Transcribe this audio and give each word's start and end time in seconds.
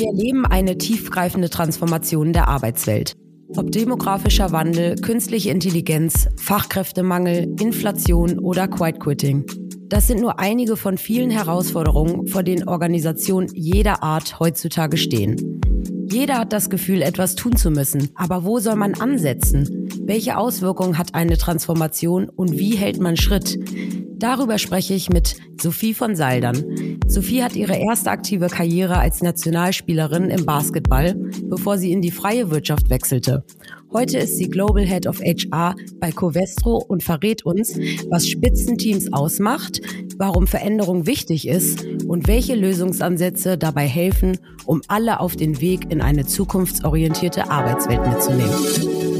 Wir 0.00 0.06
erleben 0.06 0.46
eine 0.46 0.78
tiefgreifende 0.78 1.50
Transformation 1.50 2.32
der 2.32 2.48
Arbeitswelt. 2.48 3.12
Ob 3.54 3.70
demografischer 3.70 4.50
Wandel, 4.50 4.94
künstliche 4.94 5.50
Intelligenz, 5.50 6.26
Fachkräftemangel, 6.38 7.54
Inflation 7.60 8.38
oder 8.38 8.66
Quiet 8.66 8.98
Quitting. 8.98 9.44
Das 9.90 10.06
sind 10.06 10.22
nur 10.22 10.40
einige 10.40 10.78
von 10.78 10.96
vielen 10.96 11.28
Herausforderungen, 11.28 12.28
vor 12.28 12.42
denen 12.42 12.66
Organisationen 12.66 13.50
jeder 13.52 14.02
Art 14.02 14.40
heutzutage 14.40 14.96
stehen. 14.96 15.60
Jeder 16.10 16.38
hat 16.38 16.54
das 16.54 16.70
Gefühl, 16.70 17.02
etwas 17.02 17.34
tun 17.34 17.56
zu 17.56 17.70
müssen. 17.70 18.08
Aber 18.14 18.44
wo 18.44 18.58
soll 18.58 18.76
man 18.76 18.94
ansetzen? 18.94 19.86
Welche 20.06 20.38
Auswirkungen 20.38 20.96
hat 20.96 21.14
eine 21.14 21.36
Transformation 21.36 22.30
und 22.30 22.58
wie 22.58 22.74
hält 22.74 23.00
man 23.00 23.18
Schritt? 23.18 23.58
Darüber 24.16 24.56
spreche 24.56 24.94
ich 24.94 25.10
mit 25.10 25.36
Sophie 25.60 25.92
von 25.92 26.16
Saldern. 26.16 26.89
Sophie 27.10 27.42
hat 27.42 27.56
ihre 27.56 27.76
erste 27.76 28.08
aktive 28.08 28.46
Karriere 28.46 28.96
als 28.96 29.20
Nationalspielerin 29.20 30.30
im 30.30 30.46
Basketball, 30.46 31.16
bevor 31.42 31.76
sie 31.76 31.90
in 31.90 32.00
die 32.00 32.12
freie 32.12 32.52
Wirtschaft 32.52 32.88
wechselte. 32.88 33.44
Heute 33.92 34.18
ist 34.18 34.36
sie 34.38 34.48
Global 34.48 34.84
Head 34.84 35.08
of 35.08 35.20
HR 35.20 35.74
bei 35.98 36.12
Covestro 36.12 36.76
und 36.76 37.02
verrät 37.02 37.44
uns, 37.44 37.76
was 38.08 38.28
Spitzenteams 38.28 39.12
ausmacht, 39.12 39.80
warum 40.18 40.46
Veränderung 40.46 41.06
wichtig 41.06 41.48
ist 41.48 41.84
und 42.06 42.28
welche 42.28 42.54
Lösungsansätze 42.54 43.58
dabei 43.58 43.88
helfen, 43.88 44.38
um 44.64 44.80
alle 44.86 45.18
auf 45.18 45.34
den 45.34 45.60
Weg 45.60 45.90
in 45.90 46.00
eine 46.00 46.26
zukunftsorientierte 46.26 47.50
Arbeitswelt 47.50 48.06
mitzunehmen. 48.06 49.19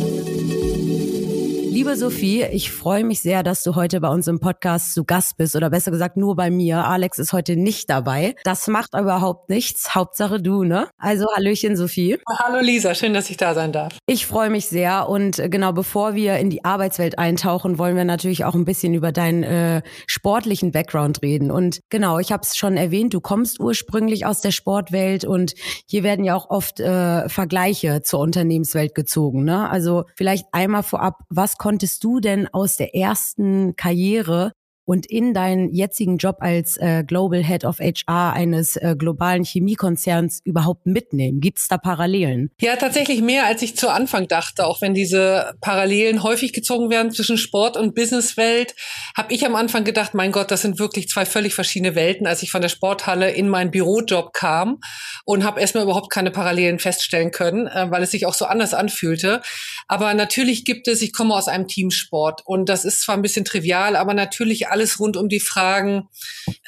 Liebe 1.80 1.96
Sophie, 1.96 2.42
ich 2.42 2.70
freue 2.70 3.04
mich 3.04 3.22
sehr, 3.22 3.42
dass 3.42 3.62
du 3.62 3.74
heute 3.74 4.02
bei 4.02 4.08
uns 4.08 4.28
im 4.28 4.38
Podcast 4.38 4.92
zu 4.92 5.02
Gast 5.02 5.38
bist 5.38 5.56
oder 5.56 5.70
besser 5.70 5.90
gesagt 5.90 6.18
nur 6.18 6.36
bei 6.36 6.50
mir. 6.50 6.84
Alex 6.84 7.18
ist 7.18 7.32
heute 7.32 7.56
nicht 7.56 7.88
dabei. 7.88 8.34
Das 8.44 8.66
macht 8.68 8.92
überhaupt 8.92 9.48
nichts. 9.48 9.94
Hauptsache 9.94 10.42
du, 10.42 10.62
ne? 10.62 10.88
Also 10.98 11.24
Hallöchen 11.34 11.76
Sophie. 11.76 12.18
Hallo 12.28 12.60
Lisa, 12.60 12.94
schön, 12.94 13.14
dass 13.14 13.30
ich 13.30 13.38
da 13.38 13.54
sein 13.54 13.72
darf. 13.72 13.96
Ich 14.04 14.26
freue 14.26 14.50
mich 14.50 14.66
sehr 14.66 15.08
und 15.08 15.38
äh, 15.38 15.48
genau 15.48 15.72
bevor 15.72 16.14
wir 16.14 16.36
in 16.36 16.50
die 16.50 16.66
Arbeitswelt 16.66 17.18
eintauchen, 17.18 17.78
wollen 17.78 17.96
wir 17.96 18.04
natürlich 18.04 18.44
auch 18.44 18.54
ein 18.54 18.66
bisschen 18.66 18.92
über 18.92 19.10
deinen 19.10 19.42
äh, 19.42 19.80
sportlichen 20.06 20.72
Background 20.72 21.22
reden. 21.22 21.50
Und 21.50 21.80
genau, 21.88 22.18
ich 22.18 22.30
habe 22.30 22.42
es 22.42 22.58
schon 22.58 22.76
erwähnt, 22.76 23.14
du 23.14 23.22
kommst 23.22 23.58
ursprünglich 23.58 24.26
aus 24.26 24.42
der 24.42 24.50
Sportwelt 24.50 25.24
und 25.24 25.54
hier 25.86 26.02
werden 26.02 26.26
ja 26.26 26.36
auch 26.36 26.50
oft 26.50 26.78
äh, 26.78 27.26
Vergleiche 27.30 28.02
zur 28.02 28.20
Unternehmenswelt 28.20 28.94
gezogen. 28.94 29.44
Ne? 29.44 29.70
Also 29.70 30.04
vielleicht 30.14 30.44
einmal 30.52 30.82
vorab, 30.82 31.20
was 31.30 31.56
kommt 31.56 31.69
konntest 31.70 32.02
du 32.02 32.18
denn 32.18 32.48
aus 32.48 32.78
der 32.78 32.96
ersten 32.96 33.76
Karriere 33.76 34.50
und 34.90 35.06
in 35.06 35.34
deinen 35.34 35.72
jetzigen 35.72 36.16
Job 36.16 36.38
als 36.40 36.76
äh, 36.76 37.04
Global 37.06 37.44
Head 37.44 37.64
of 37.64 37.78
HR 37.78 38.32
eines 38.32 38.74
äh, 38.74 38.96
globalen 38.98 39.44
Chemiekonzerns 39.44 40.40
überhaupt 40.42 40.84
mitnehmen? 40.84 41.40
Gibt 41.40 41.60
es 41.60 41.68
da 41.68 41.78
Parallelen? 41.78 42.50
Ja, 42.60 42.74
tatsächlich 42.74 43.22
mehr, 43.22 43.46
als 43.46 43.62
ich 43.62 43.76
zu 43.76 43.88
Anfang 43.88 44.26
dachte. 44.26 44.66
Auch 44.66 44.80
wenn 44.80 44.92
diese 44.92 45.54
Parallelen 45.60 46.24
häufig 46.24 46.52
gezogen 46.52 46.90
werden 46.90 47.12
zwischen 47.12 47.38
Sport 47.38 47.76
und 47.76 47.94
Businesswelt, 47.94 48.74
habe 49.16 49.32
ich 49.32 49.46
am 49.46 49.54
Anfang 49.54 49.84
gedacht, 49.84 50.14
mein 50.14 50.32
Gott, 50.32 50.50
das 50.50 50.62
sind 50.62 50.80
wirklich 50.80 51.08
zwei 51.08 51.24
völlig 51.24 51.54
verschiedene 51.54 51.94
Welten, 51.94 52.26
als 52.26 52.42
ich 52.42 52.50
von 52.50 52.60
der 52.60 52.68
Sporthalle 52.68 53.30
in 53.30 53.48
meinen 53.48 53.70
Bürojob 53.70 54.32
kam 54.32 54.80
und 55.24 55.44
habe 55.44 55.60
erstmal 55.60 55.84
überhaupt 55.84 56.10
keine 56.10 56.32
Parallelen 56.32 56.80
feststellen 56.80 57.30
können, 57.30 57.68
äh, 57.68 57.88
weil 57.92 58.02
es 58.02 58.10
sich 58.10 58.26
auch 58.26 58.34
so 58.34 58.44
anders 58.44 58.74
anfühlte. 58.74 59.40
Aber 59.86 60.14
natürlich 60.14 60.64
gibt 60.64 60.88
es, 60.88 61.00
ich 61.00 61.12
komme 61.12 61.36
aus 61.36 61.46
einem 61.46 61.68
Teamsport 61.68 62.42
und 62.44 62.68
das 62.68 62.84
ist 62.84 63.02
zwar 63.02 63.16
ein 63.16 63.22
bisschen 63.22 63.44
trivial, 63.44 63.94
aber 63.94 64.14
natürlich 64.14 64.66
alle 64.66 64.79
alles 64.80 64.98
rund 64.98 65.18
um 65.18 65.28
die 65.28 65.40
Fragen, 65.40 66.08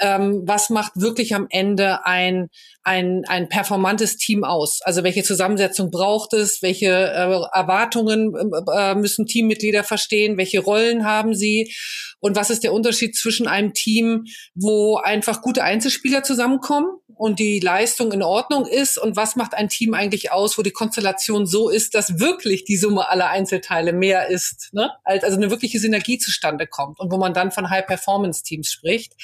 ähm, 0.00 0.42
was 0.44 0.68
macht 0.68 0.92
wirklich 0.96 1.34
am 1.34 1.46
Ende 1.48 2.04
ein, 2.04 2.50
ein, 2.84 3.24
ein 3.28 3.48
performantes 3.48 4.16
Team 4.16 4.44
aus? 4.44 4.80
Also 4.82 5.04
welche 5.04 5.22
Zusammensetzung 5.22 5.90
braucht 5.90 6.32
es? 6.32 6.62
Welche 6.62 6.88
äh, 6.88 7.56
Erwartungen 7.56 8.32
äh, 8.74 8.94
müssen 8.94 9.26
Teammitglieder 9.26 9.84
verstehen? 9.84 10.36
Welche 10.36 10.60
Rollen 10.60 11.04
haben 11.04 11.34
sie? 11.34 11.72
Und 12.20 12.36
was 12.36 12.50
ist 12.50 12.62
der 12.62 12.72
Unterschied 12.72 13.16
zwischen 13.16 13.48
einem 13.48 13.74
Team, 13.74 14.24
wo 14.54 14.96
einfach 14.96 15.42
gute 15.42 15.64
Einzelspieler 15.64 16.22
zusammenkommen 16.22 16.86
und 17.16 17.38
die 17.38 17.60
Leistung 17.60 18.12
in 18.12 18.22
Ordnung 18.22 18.66
ist 18.66 18.96
und 18.96 19.16
was 19.16 19.36
macht 19.36 19.54
ein 19.54 19.68
Team 19.68 19.94
eigentlich 19.94 20.32
aus, 20.32 20.56
wo 20.56 20.62
die 20.62 20.70
Konstellation 20.70 21.46
so 21.46 21.68
ist, 21.68 21.94
dass 21.94 22.20
wirklich 22.20 22.64
die 22.64 22.76
Summe 22.76 23.08
aller 23.08 23.28
Einzelteile 23.28 23.92
mehr 23.92 24.28
ist, 24.28 24.70
ne? 24.72 24.90
also 25.04 25.36
eine 25.36 25.50
wirkliche 25.50 25.78
Synergie 25.78 26.18
zustande 26.18 26.66
kommt 26.66 27.00
und 27.00 27.12
wo 27.12 27.18
man 27.18 27.34
dann 27.34 27.50
von 27.52 27.70
High-Performance-Teams 27.70 28.70
spricht. 28.70 29.14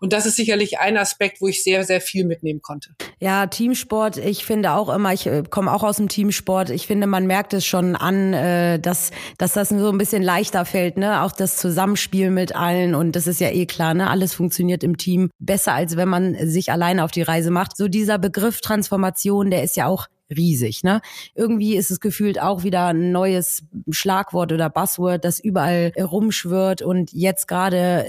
Und 0.00 0.12
das 0.12 0.26
ist 0.26 0.36
sicherlich 0.36 0.78
ein 0.78 0.96
Aspekt, 0.96 1.40
wo 1.40 1.48
ich 1.48 1.62
sehr, 1.62 1.84
sehr 1.84 2.00
viel 2.00 2.24
mitnehmen 2.24 2.60
konnte. 2.60 2.90
Ja, 3.18 3.46
Teamsport, 3.46 4.18
ich 4.18 4.44
finde 4.44 4.72
auch 4.72 4.88
immer, 4.88 5.12
ich 5.12 5.26
äh, 5.26 5.42
komme 5.48 5.72
auch 5.72 5.82
aus 5.82 5.96
dem 5.96 6.08
Teamsport, 6.08 6.70
ich 6.70 6.86
finde, 6.86 7.06
man 7.06 7.26
merkt 7.26 7.54
es 7.54 7.64
schon 7.64 7.96
an, 7.96 8.34
äh, 8.34 8.78
dass, 8.78 9.10
dass 9.38 9.54
das 9.54 9.70
so 9.70 9.90
ein 9.90 9.98
bisschen 9.98 10.22
leichter 10.22 10.64
fällt, 10.64 10.96
ne? 10.96 11.22
Auch 11.22 11.32
das 11.32 11.56
Zusammenspiel 11.56 12.30
mit 12.30 12.54
allen 12.54 12.94
und 12.94 13.16
das 13.16 13.26
ist 13.26 13.40
ja 13.40 13.50
eh 13.50 13.66
klar, 13.66 13.94
ne? 13.94 14.10
Alles 14.10 14.34
funktioniert 14.34 14.84
im 14.84 14.96
Team 14.96 15.30
besser, 15.38 15.72
als 15.72 15.96
wenn 15.96 16.08
man 16.08 16.36
sich 16.46 16.70
alleine 16.70 17.04
auf 17.04 17.10
die 17.10 17.22
Reise 17.22 17.38
Reise 17.38 17.50
macht. 17.50 17.76
So 17.76 17.88
dieser 17.88 18.18
Begriff 18.18 18.60
Transformation, 18.60 19.50
der 19.50 19.62
ist 19.62 19.76
ja 19.76 19.86
auch 19.86 20.06
riesig. 20.30 20.82
Ne? 20.84 21.00
Irgendwie 21.34 21.76
ist 21.76 21.90
es 21.90 22.00
gefühlt 22.00 22.40
auch 22.40 22.64
wieder 22.64 22.88
ein 22.88 23.12
neues 23.12 23.62
Schlagwort 23.90 24.52
oder 24.52 24.70
Buzzword, 24.70 25.24
das 25.24 25.40
überall 25.40 25.92
rumschwirrt 25.98 26.82
und 26.82 27.12
jetzt 27.12 27.48
gerade 27.48 28.06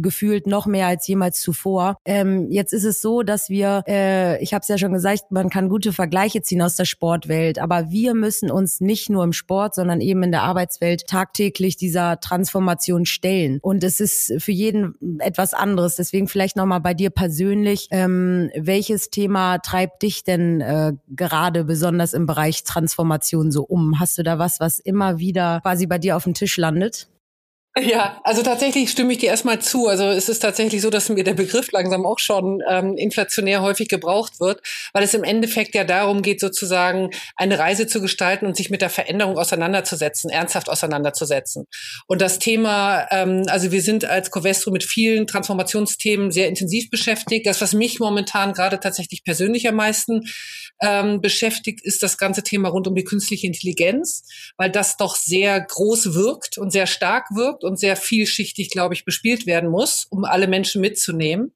gefühlt 0.00 0.46
noch 0.46 0.66
mehr 0.66 0.86
als 0.86 1.06
jemals 1.06 1.40
zuvor. 1.40 1.96
Ähm, 2.04 2.50
jetzt 2.50 2.72
ist 2.72 2.84
es 2.84 3.00
so, 3.00 3.22
dass 3.22 3.48
wir, 3.48 3.82
äh, 3.86 4.42
ich 4.42 4.54
habe 4.54 4.62
es 4.62 4.68
ja 4.68 4.78
schon 4.78 4.92
gesagt, 4.92 5.30
man 5.30 5.50
kann 5.50 5.68
gute 5.68 5.92
Vergleiche 5.92 6.42
ziehen 6.42 6.62
aus 6.62 6.76
der 6.76 6.84
Sportwelt, 6.84 7.58
aber 7.58 7.90
wir 7.90 8.14
müssen 8.14 8.50
uns 8.50 8.80
nicht 8.80 9.10
nur 9.10 9.24
im 9.24 9.32
Sport, 9.32 9.74
sondern 9.74 10.00
eben 10.00 10.22
in 10.22 10.32
der 10.32 10.42
Arbeitswelt 10.42 11.06
tagtäglich 11.06 11.76
dieser 11.76 12.20
Transformation 12.20 13.04
stellen. 13.04 13.58
Und 13.62 13.84
es 13.84 14.00
ist 14.00 14.34
für 14.38 14.52
jeden 14.52 14.94
etwas 15.20 15.54
anderes. 15.54 15.96
Deswegen 15.96 16.28
vielleicht 16.28 16.56
nochmal 16.56 16.80
bei 16.80 16.94
dir 16.94 17.10
persönlich, 17.10 17.88
ähm, 17.90 18.50
welches 18.56 19.10
Thema 19.10 19.58
treibt 19.58 20.02
dich 20.02 20.24
denn 20.24 20.60
äh, 20.60 20.92
gerade 21.08 21.49
gerade 21.50 21.64
besonders 21.64 22.12
im 22.12 22.26
Bereich 22.26 22.62
Transformation 22.62 23.50
so 23.50 23.62
um? 23.64 23.98
Hast 23.98 24.16
du 24.18 24.22
da 24.22 24.38
was, 24.38 24.60
was 24.60 24.78
immer 24.78 25.18
wieder 25.18 25.60
quasi 25.62 25.86
bei 25.86 25.98
dir 25.98 26.16
auf 26.16 26.24
dem 26.24 26.34
Tisch 26.34 26.56
landet? 26.56 27.08
Ja, 27.78 28.20
also 28.24 28.42
tatsächlich 28.42 28.90
stimme 28.90 29.12
ich 29.12 29.20
dir 29.20 29.28
erstmal 29.28 29.60
zu. 29.60 29.86
Also 29.86 30.04
es 30.06 30.28
ist 30.28 30.40
tatsächlich 30.40 30.82
so, 30.82 30.90
dass 30.90 31.08
mir 31.08 31.22
der 31.22 31.34
Begriff 31.34 31.70
langsam 31.70 32.04
auch 32.04 32.18
schon 32.18 32.60
ähm, 32.68 32.96
inflationär 32.96 33.62
häufig 33.62 33.88
gebraucht 33.88 34.40
wird, 34.40 34.60
weil 34.92 35.04
es 35.04 35.14
im 35.14 35.22
Endeffekt 35.22 35.76
ja 35.76 35.84
darum 35.84 36.22
geht, 36.22 36.40
sozusagen 36.40 37.10
eine 37.36 37.60
Reise 37.60 37.86
zu 37.86 38.00
gestalten 38.00 38.46
und 38.46 38.56
sich 38.56 38.70
mit 38.70 38.82
der 38.82 38.90
Veränderung 38.90 39.38
auseinanderzusetzen, 39.38 40.30
ernsthaft 40.30 40.68
auseinanderzusetzen. 40.68 41.66
Und 42.08 42.20
das 42.20 42.40
Thema, 42.40 43.06
ähm, 43.12 43.44
also 43.46 43.70
wir 43.70 43.82
sind 43.82 44.04
als 44.04 44.32
Covestro 44.32 44.72
mit 44.72 44.82
vielen 44.82 45.28
Transformationsthemen 45.28 46.32
sehr 46.32 46.48
intensiv 46.48 46.90
beschäftigt. 46.90 47.46
Das, 47.46 47.60
was 47.60 47.72
mich 47.72 48.00
momentan 48.00 48.52
gerade 48.52 48.80
tatsächlich 48.80 49.22
persönlich 49.22 49.68
am 49.68 49.76
meisten 49.76 50.22
ähm, 50.80 51.20
beschäftigt, 51.20 51.84
ist 51.84 52.02
das 52.02 52.18
ganze 52.18 52.42
Thema 52.42 52.68
rund 52.68 52.88
um 52.88 52.94
die 52.94 53.04
künstliche 53.04 53.46
Intelligenz, 53.46 54.24
weil 54.56 54.70
das 54.70 54.96
doch 54.96 55.16
sehr 55.16 55.60
groß 55.60 56.14
wirkt 56.14 56.58
und 56.58 56.70
sehr 56.70 56.86
stark 56.86 57.26
wirkt 57.34 57.64
und 57.64 57.78
sehr 57.78 57.96
vielschichtig, 57.96 58.70
glaube 58.70 58.94
ich, 58.94 59.04
bespielt 59.04 59.46
werden 59.46 59.70
muss, 59.70 60.06
um 60.10 60.24
alle 60.24 60.48
Menschen 60.48 60.80
mitzunehmen. 60.80 61.52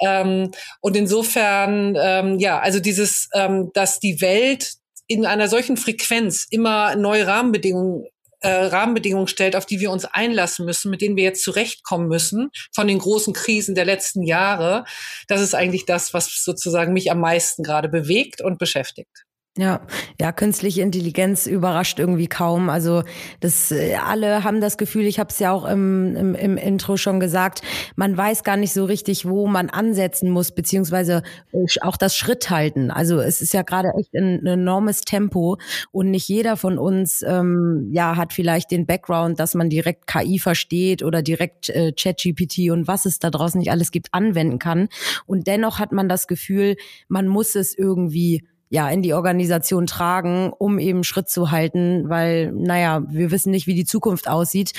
Ähm, 0.00 0.50
und 0.80 0.96
insofern, 0.96 1.96
ähm, 2.00 2.38
ja, 2.38 2.58
also 2.58 2.80
dieses, 2.80 3.28
ähm, 3.34 3.70
dass 3.74 4.00
die 4.00 4.20
Welt 4.20 4.74
in 5.06 5.24
einer 5.24 5.48
solchen 5.48 5.76
Frequenz 5.76 6.46
immer 6.50 6.94
neue 6.94 7.26
Rahmenbedingungen 7.26 8.04
äh, 8.40 8.48
Rahmenbedingungen 8.48 9.28
stellt, 9.28 9.56
auf 9.56 9.66
die 9.66 9.80
wir 9.80 9.90
uns 9.90 10.04
einlassen 10.04 10.64
müssen, 10.64 10.90
mit 10.90 11.00
denen 11.00 11.16
wir 11.16 11.24
jetzt 11.24 11.42
zurechtkommen 11.42 12.08
müssen 12.08 12.50
von 12.74 12.86
den 12.86 12.98
großen 12.98 13.32
Krisen 13.34 13.74
der 13.74 13.84
letzten 13.84 14.22
Jahre. 14.22 14.84
Das 15.26 15.40
ist 15.40 15.54
eigentlich 15.54 15.86
das, 15.86 16.14
was 16.14 16.42
sozusagen 16.44 16.92
mich 16.92 17.10
am 17.10 17.20
meisten 17.20 17.62
gerade 17.62 17.88
bewegt 17.88 18.40
und 18.40 18.58
beschäftigt. 18.58 19.27
Ja, 19.56 19.80
ja, 20.20 20.30
künstliche 20.30 20.82
Intelligenz 20.82 21.48
überrascht 21.48 21.98
irgendwie 21.98 22.28
kaum. 22.28 22.70
Also 22.70 23.02
das 23.40 23.72
äh, 23.72 23.96
alle 23.96 24.44
haben 24.44 24.60
das 24.60 24.78
Gefühl, 24.78 25.04
ich 25.04 25.18
habe 25.18 25.30
es 25.30 25.40
ja 25.40 25.50
auch 25.50 25.64
im, 25.64 26.14
im, 26.14 26.34
im 26.36 26.56
Intro 26.56 26.96
schon 26.96 27.18
gesagt, 27.18 27.62
man 27.96 28.16
weiß 28.16 28.44
gar 28.44 28.56
nicht 28.56 28.72
so 28.72 28.84
richtig, 28.84 29.26
wo 29.26 29.48
man 29.48 29.68
ansetzen 29.68 30.30
muss, 30.30 30.52
beziehungsweise 30.52 31.24
äh, 31.50 31.66
auch 31.80 31.96
das 31.96 32.16
Schritt 32.16 32.50
halten. 32.50 32.92
Also 32.92 33.18
es 33.18 33.40
ist 33.40 33.52
ja 33.52 33.62
gerade 33.62 33.88
echt 33.98 34.14
ein, 34.14 34.38
ein, 34.44 34.46
enormes 34.46 35.00
Tempo 35.00 35.56
und 35.90 36.12
nicht 36.12 36.28
jeder 36.28 36.56
von 36.56 36.78
uns 36.78 37.22
ähm, 37.22 37.88
ja 37.90 38.14
hat 38.16 38.32
vielleicht 38.32 38.70
den 38.70 38.86
Background, 38.86 39.40
dass 39.40 39.54
man 39.56 39.70
direkt 39.70 40.06
KI 40.06 40.38
versteht 40.38 41.02
oder 41.02 41.20
direkt 41.20 41.68
äh, 41.70 41.90
ChatGPT 41.90 42.70
und 42.70 42.86
was 42.86 43.06
es 43.06 43.18
da 43.18 43.28
draußen 43.28 43.58
nicht 43.58 43.72
alles 43.72 43.90
gibt 43.90 44.14
anwenden 44.14 44.60
kann. 44.60 44.88
Und 45.26 45.48
dennoch 45.48 45.80
hat 45.80 45.90
man 45.90 46.08
das 46.08 46.28
Gefühl, 46.28 46.76
man 47.08 47.26
muss 47.26 47.56
es 47.56 47.76
irgendwie 47.76 48.44
ja, 48.70 48.88
in 48.90 49.02
die 49.02 49.14
Organisation 49.14 49.86
tragen, 49.86 50.52
um 50.56 50.78
eben 50.78 51.04
Schritt 51.04 51.28
zu 51.28 51.50
halten, 51.50 52.08
weil, 52.08 52.52
naja, 52.52 53.02
wir 53.08 53.30
wissen 53.30 53.50
nicht, 53.50 53.66
wie 53.66 53.74
die 53.74 53.84
Zukunft 53.86 54.28
aussieht. 54.28 54.72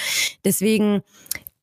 Deswegen 0.46 1.02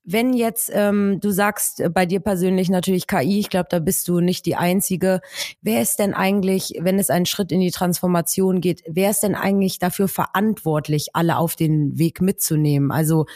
Wenn 0.08 0.34
jetzt 0.34 0.70
ähm, 0.73 1.19
du 1.20 1.32
sagst 1.32 1.81
äh, 1.81 1.90
bei 1.90 2.06
dir 2.06 2.20
persönlich 2.20 2.70
natürlich 2.70 3.08
KI, 3.08 3.40
ich 3.40 3.50
glaube, 3.50 3.67
da 3.70 3.81
bist 3.81 4.06
du 4.06 4.20
nicht 4.20 4.46
die 4.46 4.55
einzige. 4.55 5.20
Wer 5.62 5.82
ist 5.82 5.99
denn 5.99 6.14
eigentlich, 6.14 6.75
wenn 6.81 7.00
es 7.00 7.11
einen 7.11 7.26
Schritt 7.26 7.50
in 7.50 7.58
die 7.58 7.73
Transformation 7.73 8.61
geht, 8.61 8.84
wer 8.87 9.11
ist 9.11 9.25
denn 9.25 9.34
eigentlich 9.34 9.81
dafür 9.81 10.06
verantwortlich, 10.06 11.08
alle 11.14 11.37
auf 11.38 11.56
den 11.56 11.99
Weg 11.99 12.20
mitzunehmen? 12.20 12.93
Also 12.93 13.26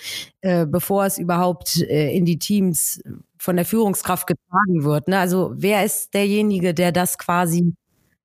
äh, 0.42 0.64
bevor 0.64 1.06
es 1.06 1.19
überhaupt 1.19 1.76
äh, 1.82 2.14
in 2.14 2.25
die 2.25 2.38
Teams 2.38 3.02
von 3.37 3.56
der 3.56 3.64
Führungskraft 3.64 4.28
getragen 4.28 4.84
wird. 4.84 5.08
Ne? 5.08 5.19
Also 5.19 5.52
wer 5.56 5.84
ist 5.84 6.14
derjenige, 6.14 6.72
der 6.72 6.92
das 6.92 7.19
quasi 7.19 7.75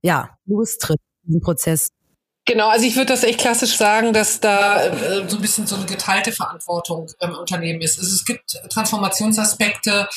ja 0.05 0.37
lostritt, 0.45 0.99
diesen 1.23 1.41
Prozess? 1.41 1.89
Genau, 2.47 2.69
also 2.69 2.85
ich 2.85 2.95
würde 2.95 3.07
das 3.07 3.23
echt 3.23 3.39
klassisch 3.39 3.75
sagen, 3.75 4.13
dass 4.13 4.39
da 4.39 4.85
äh, 4.85 5.27
so 5.27 5.37
ein 5.37 5.41
bisschen 5.41 5.65
so 5.65 5.75
eine 5.75 5.85
geteilte 5.85 6.31
Verantwortung 6.31 7.07
im 7.19 7.33
Unternehmen 7.33 7.81
ist. 7.81 7.97
Also 7.97 8.13
es 8.13 8.23
gibt 8.23 8.51
Transformationsaspekte, 8.69 10.07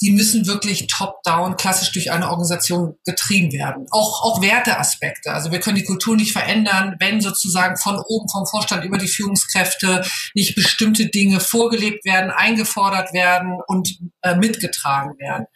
die 0.00 0.12
müssen 0.12 0.46
wirklich 0.46 0.86
top-down 0.86 1.56
klassisch 1.56 1.90
durch 1.92 2.12
eine 2.12 2.26
Organisation 2.30 2.94
getrieben 3.04 3.52
werden. 3.52 3.86
Auch, 3.90 4.22
auch 4.22 4.42
Werteaspekte. 4.42 5.32
Also 5.32 5.50
wir 5.50 5.58
können 5.58 5.76
die 5.76 5.84
Kultur 5.84 6.14
nicht 6.14 6.32
verändern, 6.32 6.94
wenn 7.00 7.20
sozusagen 7.20 7.76
von 7.76 7.98
oben 7.98 8.28
vom 8.28 8.46
Vorstand 8.46 8.84
über 8.84 8.98
die 8.98 9.08
Führungskräfte 9.08 10.04
nicht 10.34 10.54
bestimmte 10.54 11.06
Dinge 11.06 11.40
vorgelebt 11.40 12.04
werden, 12.04 12.30
eingefordert 12.30 13.12
werden 13.12 13.58
und 13.66 13.98
äh, 14.22 14.36
mitgetragen 14.36 15.18
werden. 15.18 15.46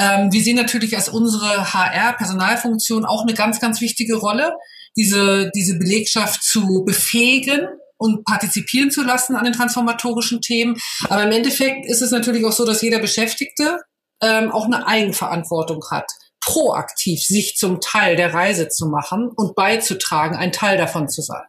Ähm, 0.00 0.32
wir 0.32 0.42
sehen 0.42 0.56
natürlich 0.56 0.96
als 0.96 1.08
unsere 1.08 1.72
HR-Personalfunktion 1.72 3.04
auch 3.04 3.22
eine 3.22 3.34
ganz, 3.34 3.60
ganz 3.60 3.80
wichtige 3.80 4.16
Rolle 4.16 4.52
diese, 4.96 5.50
diese 5.54 5.78
Belegschaft 5.78 6.42
zu 6.42 6.84
befähigen 6.84 7.68
und 7.98 8.24
partizipieren 8.24 8.90
zu 8.90 9.02
lassen 9.02 9.36
an 9.36 9.44
den 9.44 9.52
transformatorischen 9.52 10.40
Themen. 10.40 10.76
Aber 11.08 11.22
im 11.22 11.32
Endeffekt 11.32 11.86
ist 11.86 12.02
es 12.02 12.10
natürlich 12.10 12.44
auch 12.44 12.52
so, 12.52 12.64
dass 12.64 12.82
jeder 12.82 12.98
Beschäftigte 12.98 13.80
ähm, 14.22 14.50
auch 14.50 14.66
eine 14.66 14.86
Eigenverantwortung 14.86 15.82
hat, 15.90 16.10
proaktiv 16.40 17.22
sich 17.22 17.56
zum 17.56 17.80
Teil 17.80 18.16
der 18.16 18.32
Reise 18.34 18.68
zu 18.68 18.86
machen 18.86 19.30
und 19.34 19.54
beizutragen, 19.54 20.36
ein 20.36 20.52
Teil 20.52 20.78
davon 20.78 21.08
zu 21.08 21.22
sein. 21.22 21.44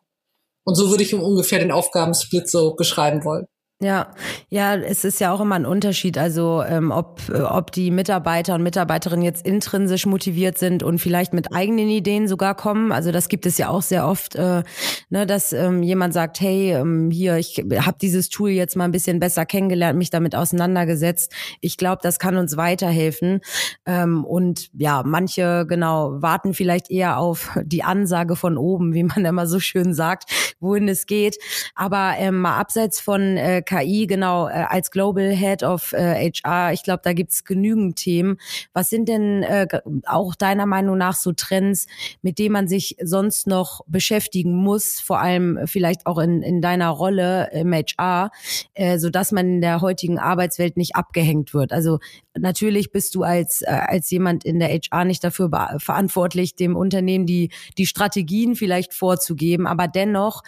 Und 0.65 0.75
so 0.75 0.89
würde 0.89 1.03
ich 1.03 1.13
ungefähr 1.13 1.59
den 1.59 1.71
Aufgabensplit 1.71 2.49
so 2.49 2.75
beschreiben 2.75 3.23
wollen. 3.23 3.47
Ja, 3.79 4.07
ja, 4.49 4.75
es 4.75 5.03
ist 5.05 5.19
ja 5.19 5.31
auch 5.31 5.39
immer 5.39 5.53
ein 5.53 5.67
Unterschied, 5.67 6.17
also 6.17 6.63
ähm, 6.63 6.89
ob, 6.89 7.21
ob 7.29 7.71
die 7.71 7.91
Mitarbeiter 7.91 8.55
und 8.55 8.63
Mitarbeiterinnen 8.63 9.23
jetzt 9.23 9.45
intrinsisch 9.45 10.07
motiviert 10.07 10.57
sind 10.57 10.81
und 10.81 10.97
vielleicht 10.97 11.31
mit 11.31 11.53
eigenen 11.53 11.87
Ideen 11.87 12.27
sogar 12.27 12.55
kommen. 12.55 12.91
Also 12.91 13.11
das 13.11 13.29
gibt 13.29 13.45
es 13.45 13.59
ja 13.59 13.69
auch 13.69 13.83
sehr 13.83 14.07
oft, 14.07 14.33
äh, 14.33 14.63
ne, 15.11 15.27
dass 15.27 15.53
ähm, 15.53 15.83
jemand 15.83 16.15
sagt, 16.15 16.41
hey, 16.41 16.71
ähm, 16.73 17.11
hier, 17.11 17.37
ich 17.37 17.63
habe 17.79 17.97
dieses 18.01 18.29
Tool 18.29 18.49
jetzt 18.49 18.75
mal 18.75 18.85
ein 18.85 18.91
bisschen 18.91 19.19
besser 19.19 19.45
kennengelernt, 19.45 19.99
mich 19.99 20.09
damit 20.09 20.33
auseinandergesetzt. 20.33 21.31
Ich 21.61 21.77
glaube, 21.77 21.99
das 22.01 22.17
kann 22.17 22.35
uns 22.35 22.57
weiterhelfen. 22.57 23.41
Ähm, 23.85 24.25
und 24.25 24.69
ja, 24.73 25.03
manche 25.05 25.67
genau 25.67 26.19
warten 26.19 26.55
vielleicht 26.55 26.89
eher 26.89 27.19
auf 27.19 27.51
die 27.61 27.83
Ansage 27.83 28.35
von 28.37 28.57
oben, 28.57 28.95
wie 28.95 29.03
man 29.03 29.23
immer 29.23 29.45
so 29.45 29.59
schön 29.59 29.93
sagt, 29.93 30.55
wohin 30.59 30.87
es 30.87 31.05
geht. 31.05 31.37
Aber 31.75 32.15
ähm, 32.17 32.41
mal 32.41 32.57
abseits 32.57 32.99
von 32.99 33.37
äh, 33.37 33.61
KI, 33.67 34.07
genau, 34.07 34.47
äh, 34.47 34.65
als 34.67 34.91
Global 34.91 35.29
Head 35.35 35.61
of 35.61 35.91
äh, 35.91 36.31
HR, 36.31 36.71
ich 36.71 36.83
glaube, 36.83 37.01
da 37.03 37.13
gibt's 37.13 37.43
genügend 37.43 37.97
Themen. 37.97 38.37
Was 38.73 38.89
sind 38.89 39.09
denn 39.09 39.43
äh, 39.43 39.67
auch 40.05 40.35
deiner 40.35 40.65
Meinung 40.65 40.97
nach 40.97 41.15
so 41.15 41.33
Trends, 41.33 41.85
mit 42.21 42.39
denen 42.39 42.53
man 42.53 42.67
sich 42.67 42.95
sonst 43.03 43.45
noch 43.45 43.81
beschäftigen 43.85 44.55
muss, 44.55 45.01
vor 45.01 45.19
allem 45.19 45.59
vielleicht 45.65 46.05
auch 46.05 46.17
in, 46.17 46.41
in 46.41 46.61
deiner 46.61 46.89
Rolle 46.89 47.49
im 47.51 47.73
HR, 47.73 48.31
äh, 48.73 48.97
so 48.99 49.09
dass 49.09 49.33
man 49.33 49.47
in 49.47 49.61
der 49.61 49.81
heutigen 49.81 50.17
Arbeitswelt 50.17 50.77
nicht 50.77 50.95
abgehängt 50.95 51.53
wird? 51.53 51.73
Also 51.73 51.99
natürlich 52.39 52.91
bist 52.91 53.15
du 53.15 53.23
als, 53.23 53.63
äh, 53.63 53.65
als 53.65 54.09
jemand 54.09 54.45
in 54.45 54.59
der 54.59 54.69
HR 54.69 55.03
nicht 55.03 55.23
dafür 55.25 55.49
verantwortlich, 55.79 56.55
dem 56.55 56.77
Unternehmen 56.77 57.25
die, 57.25 57.51
die 57.77 57.85
Strategien 57.85 58.55
vielleicht 58.55 58.93
vorzugeben, 58.93 59.67
aber 59.67 59.89
dennoch 59.89 60.43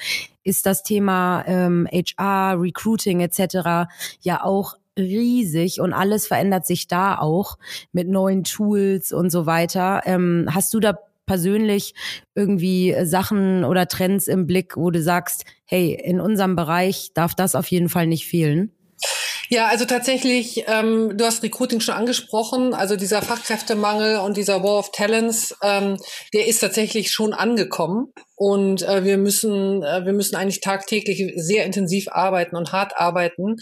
ist 0.49 0.65
das 0.65 0.83
Thema 0.83 1.43
ähm, 1.47 1.87
HR, 1.91 2.59
Recruiting 2.59 3.21
etc. 3.21 3.89
ja 4.19 4.43
auch 4.43 4.75
riesig 4.97 5.79
und 5.79 5.93
alles 5.93 6.27
verändert 6.27 6.65
sich 6.65 6.87
da 6.87 7.17
auch 7.17 7.57
mit 7.93 8.09
neuen 8.09 8.43
Tools 8.43 9.13
und 9.13 9.29
so 9.29 9.45
weiter. 9.45 10.01
Ähm, 10.05 10.47
hast 10.51 10.73
du 10.73 10.79
da 10.79 10.97
persönlich 11.25 11.93
irgendwie 12.33 12.95
Sachen 13.03 13.63
oder 13.63 13.87
Trends 13.87 14.27
im 14.27 14.47
Blick, 14.47 14.75
wo 14.75 14.89
du 14.89 15.01
sagst, 15.01 15.45
hey, 15.63 15.93
in 15.93 16.19
unserem 16.19 16.55
Bereich 16.55 17.11
darf 17.13 17.35
das 17.35 17.53
auf 17.53 17.67
jeden 17.67 17.87
Fall 17.87 18.07
nicht 18.07 18.25
fehlen? 18.25 18.71
Ja, 19.51 19.65
also 19.65 19.85
tatsächlich, 19.85 20.65
ähm, 20.67 21.17
du 21.17 21.25
hast 21.25 21.41
Recruiting 21.41 21.79
schon 21.79 21.95
angesprochen, 21.95 22.75
also 22.75 22.95
dieser 22.95 23.23
Fachkräftemangel 23.23 24.17
und 24.19 24.37
dieser 24.37 24.61
War 24.61 24.77
of 24.77 24.91
Talents, 24.91 25.55
ähm, 25.63 25.97
der 26.35 26.45
ist 26.45 26.59
tatsächlich 26.59 27.09
schon 27.09 27.33
angekommen 27.33 28.13
und 28.35 28.83
äh, 28.83 29.03
wir 29.03 29.17
müssen, 29.17 29.81
äh, 29.81 30.05
wir 30.05 30.13
müssen 30.13 30.35
eigentlich 30.35 30.61
tagtäglich 30.61 31.33
sehr 31.35 31.65
intensiv 31.65 32.09
arbeiten 32.09 32.55
und 32.55 32.73
hart 32.73 32.93
arbeiten, 32.97 33.55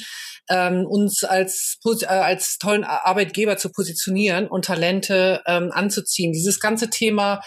ähm, 0.50 0.86
uns 0.86 1.24
als 1.24 1.78
äh, 1.86 2.06
als 2.06 2.58
tollen 2.58 2.84
Arbeitgeber 2.84 3.56
zu 3.56 3.72
positionieren 3.72 4.50
und 4.50 4.66
Talente 4.66 5.42
ähm, 5.48 5.72
anzuziehen. 5.72 6.34
Dieses 6.34 6.60
ganze 6.60 6.90
Thema, 6.90 7.40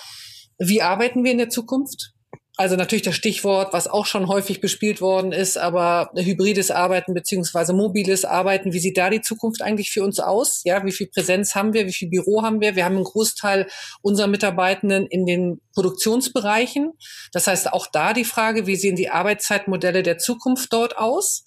wie 0.59 0.81
arbeiten 0.81 1.25
wir 1.25 1.33
in 1.33 1.39
der 1.39 1.51
Zukunft? 1.51 2.15
Also 2.61 2.77
natürlich 2.77 3.01
das 3.01 3.17
Stichwort, 3.17 3.73
was 3.73 3.89
auch 3.89 4.05
schon 4.05 4.29
häufig 4.29 4.61
bespielt 4.61 5.01
worden 5.01 5.33
ist, 5.33 5.57
aber 5.57 6.11
hybrides 6.15 6.71
Arbeiten 6.71 7.15
beziehungsweise 7.15 7.73
mobiles 7.73 8.27
Arbeiten. 8.27 8.75
Wie 8.75 8.81
sieht 8.81 8.99
da 8.99 9.09
die 9.09 9.23
Zukunft 9.23 9.62
eigentlich 9.62 9.91
für 9.91 10.05
uns 10.05 10.21
aus? 10.21 10.61
Ja, 10.65 10.85
wie 10.85 10.93
viel 10.93 11.07
Präsenz 11.07 11.55
haben 11.55 11.73
wir? 11.73 11.87
Wie 11.87 11.95
viel 11.95 12.11
Büro 12.11 12.43
haben 12.43 12.61
wir? 12.61 12.77
Wir 12.77 12.85
haben 12.85 12.97
einen 12.97 13.05
Großteil 13.05 13.67
unserer 14.03 14.27
Mitarbeitenden 14.27 15.07
in 15.07 15.25
den 15.25 15.62
Produktionsbereichen. 15.73 16.93
Das 17.33 17.47
heißt 17.47 17.73
auch 17.73 17.87
da 17.91 18.12
die 18.12 18.27
Frage, 18.27 18.67
wie 18.67 18.77
sehen 18.77 18.95
die 18.95 19.09
Arbeitszeitmodelle 19.09 20.03
der 20.03 20.19
Zukunft 20.19 20.71
dort 20.71 20.99
aus? 20.99 21.47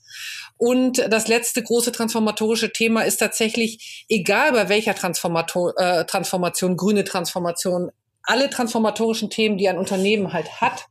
Und 0.57 0.97
das 0.97 1.27
letzte 1.27 1.61
große 1.61 1.91
transformatorische 1.91 2.73
Thema 2.73 3.01
ist 3.03 3.17
tatsächlich, 3.17 4.07
egal 4.09 4.51
bei 4.53 4.67
welcher 4.67 4.95
Transformator, 4.95 5.77
äh, 5.77 6.05
Transformation, 6.05 6.75
grüne 6.75 7.03
Transformation, 7.03 7.91
alle 8.23 8.49
transformatorischen 8.49 9.29
Themen, 9.29 9.57
die 9.57 9.69
ein 9.69 9.77
Unternehmen 9.77 10.33
halt 10.33 10.61
hat, 10.61 10.87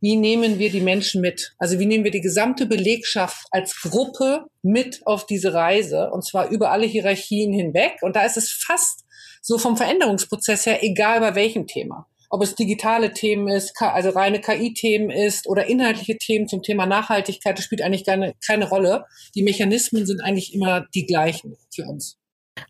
wie 0.00 0.16
nehmen 0.16 0.58
wir 0.58 0.70
die 0.70 0.82
Menschen 0.82 1.22
mit? 1.22 1.54
Also 1.58 1.78
wie 1.78 1.86
nehmen 1.86 2.04
wir 2.04 2.10
die 2.10 2.20
gesamte 2.20 2.66
Belegschaft 2.66 3.46
als 3.50 3.80
Gruppe 3.80 4.44
mit 4.62 5.00
auf 5.06 5.26
diese 5.26 5.54
Reise 5.54 6.10
und 6.10 6.24
zwar 6.24 6.50
über 6.50 6.70
alle 6.70 6.86
Hierarchien 6.86 7.52
hinweg. 7.52 7.96
Und 8.02 8.14
da 8.14 8.24
ist 8.24 8.36
es 8.36 8.52
fast 8.52 9.04
so 9.40 9.58
vom 9.58 9.76
Veränderungsprozess 9.76 10.66
her 10.66 10.82
egal 10.82 11.20
bei 11.20 11.34
welchem 11.34 11.66
Thema. 11.66 12.06
Ob 12.28 12.42
es 12.42 12.56
digitale 12.56 13.12
Themen 13.12 13.48
ist, 13.48 13.72
also 13.80 14.10
reine 14.10 14.40
KI-Themen 14.40 15.10
ist 15.10 15.46
oder 15.46 15.66
inhaltliche 15.66 16.18
Themen 16.18 16.48
zum 16.48 16.62
Thema 16.62 16.84
Nachhaltigkeit, 16.84 17.56
das 17.56 17.64
spielt 17.64 17.82
eigentlich 17.82 18.04
keine, 18.04 18.34
keine 18.44 18.68
Rolle. 18.68 19.06
Die 19.34 19.42
Mechanismen 19.42 20.06
sind 20.06 20.20
eigentlich 20.20 20.52
immer 20.52 20.86
die 20.94 21.06
gleichen 21.06 21.56
für 21.72 21.84
uns. 21.84 22.18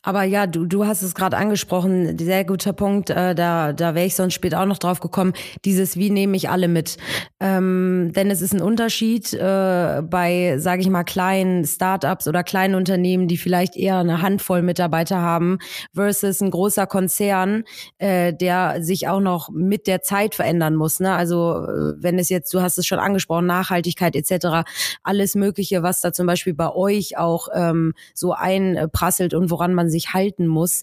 Aber 0.03 0.25
ja, 0.25 0.47
du, 0.47 0.67
du 0.67 0.87
hast 0.87 1.03
es 1.03 1.15
gerade 1.15 1.37
angesprochen, 1.37 2.19
sehr 2.19 2.45
guter 2.45 2.73
Punkt, 2.73 3.11
äh, 3.11 3.35
da, 3.35 3.73
da 3.73 3.95
wäre 3.95 4.07
ich 4.07 4.17
sonst 4.17 4.35
später 4.35 4.61
auch 4.61 4.67
noch 4.67 4.79
drauf 4.79 5.01
gekommen, 5.01 5.33
dieses 5.65 5.97
Wie 5.97 6.11
nehme 6.11 6.37
ich 6.37 6.49
alle 6.49 6.69
mit? 6.69 6.97
Ähm, 7.41 8.13
denn 8.15 8.31
es 8.31 8.43
ist 8.43 8.53
ein 8.53 8.63
Unterschied 8.63 9.33
äh, 9.33 10.03
bei, 10.03 10.57
sage 10.59 10.83
ich 10.83 10.89
mal, 10.89 11.05
kleinen 11.05 11.65
Startups 11.65 12.27
oder 12.27 12.43
kleinen 12.43 12.75
Unternehmen, 12.75 13.29
die 13.29 13.37
vielleicht 13.37 13.77
eher 13.77 13.99
eine 13.99 14.23
Handvoll 14.23 14.63
Mitarbeiter 14.63 15.21
haben, 15.21 15.59
versus 15.95 16.41
ein 16.41 16.51
großer 16.51 16.87
Konzern, 16.87 17.63
äh, 17.99 18.33
der 18.33 18.83
sich 18.83 19.09
auch 19.09 19.21
noch 19.21 19.51
mit 19.51 19.87
der 19.87 20.03
Zeit 20.03 20.35
verändern 20.35 20.75
muss. 20.75 20.99
Ne? 20.99 21.15
Also 21.15 21.65
äh, 21.65 21.95
wenn 21.99 22.19
es 22.19 22.29
jetzt, 22.29 22.53
du 22.53 22.61
hast 22.61 22.79
es 22.79 22.87
schon 22.87 22.99
angesprochen, 22.99 23.47
Nachhaltigkeit 23.47 24.17
etc., 24.17 24.69
alles 25.05 25.37
Mögliche, 25.37 25.83
was 25.83 26.01
da 26.01 26.13
zum 26.13 26.27
Beispiel 26.27 26.55
bei 26.55 26.73
euch 26.73 27.17
auch 27.19 27.49
ähm, 27.55 27.93
so 28.15 28.33
einprasselt 28.33 29.33
und 29.35 29.51
woran 29.51 29.76
man 29.77 29.89
sich 29.89 30.13
halten 30.13 30.49
muss. 30.49 30.83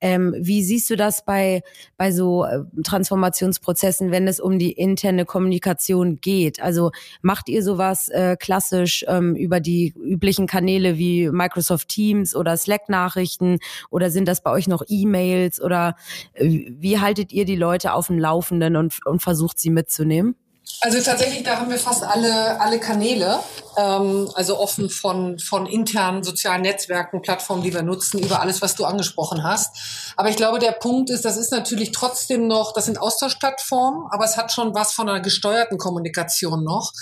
Ähm, 0.00 0.34
wie 0.38 0.62
siehst 0.62 0.88
du 0.90 0.96
das 0.96 1.24
bei, 1.24 1.62
bei 1.96 2.12
so 2.12 2.44
äh, 2.44 2.60
Transformationsprozessen, 2.84 4.12
wenn 4.12 4.28
es 4.28 4.38
um 4.38 4.58
die 4.60 4.72
interne 4.72 5.24
Kommunikation 5.24 6.16
geht? 6.20 6.62
Also 6.62 6.92
macht 7.22 7.48
ihr 7.48 7.64
sowas 7.64 8.08
äh, 8.10 8.36
klassisch 8.38 9.04
ähm, 9.08 9.34
über 9.34 9.58
die 9.58 9.92
üblichen 9.96 10.46
Kanäle 10.46 10.98
wie 10.98 11.30
Microsoft 11.30 11.88
Teams 11.88 12.36
oder 12.36 12.56
Slack-Nachrichten 12.56 13.58
oder 13.90 14.10
sind 14.10 14.28
das 14.28 14.42
bei 14.42 14.52
euch 14.52 14.68
noch 14.68 14.82
E-Mails 14.86 15.60
oder 15.60 15.96
äh, 16.34 16.66
wie 16.78 17.00
haltet 17.00 17.32
ihr 17.32 17.44
die 17.44 17.56
Leute 17.56 17.94
auf 17.94 18.06
dem 18.06 18.18
Laufenden 18.18 18.76
und, 18.76 19.04
und 19.06 19.22
versucht 19.22 19.58
sie 19.58 19.70
mitzunehmen? 19.70 20.36
Also 20.80 21.00
tatsächlich, 21.00 21.42
da 21.42 21.58
haben 21.58 21.70
wir 21.70 21.78
fast 21.78 22.02
alle, 22.02 22.60
alle 22.60 22.78
Kanäle, 22.78 23.40
ähm, 23.76 24.30
also 24.34 24.58
offen 24.58 24.88
von, 24.88 25.38
von 25.38 25.66
internen 25.66 26.22
sozialen 26.22 26.62
Netzwerken, 26.62 27.22
Plattformen, 27.22 27.62
die 27.62 27.72
wir 27.74 27.82
nutzen, 27.82 28.18
über 28.18 28.40
alles, 28.40 28.62
was 28.62 28.74
du 28.74 28.84
angesprochen 28.84 29.44
hast. 29.44 30.14
Aber 30.16 30.30
ich 30.30 30.36
glaube, 30.36 30.58
der 30.58 30.72
Punkt 30.72 31.10
ist, 31.10 31.24
das 31.24 31.36
ist 31.36 31.52
natürlich 31.52 31.92
trotzdem 31.92 32.46
noch, 32.46 32.72
das 32.72 32.86
sind 32.86 33.00
Austauschplattformen, 33.00 34.06
aber 34.10 34.24
es 34.24 34.36
hat 34.36 34.52
schon 34.52 34.74
was 34.74 34.92
von 34.92 35.08
einer 35.08 35.20
gesteuerten 35.20 35.78
Kommunikation 35.78 36.64
noch. 36.64 36.92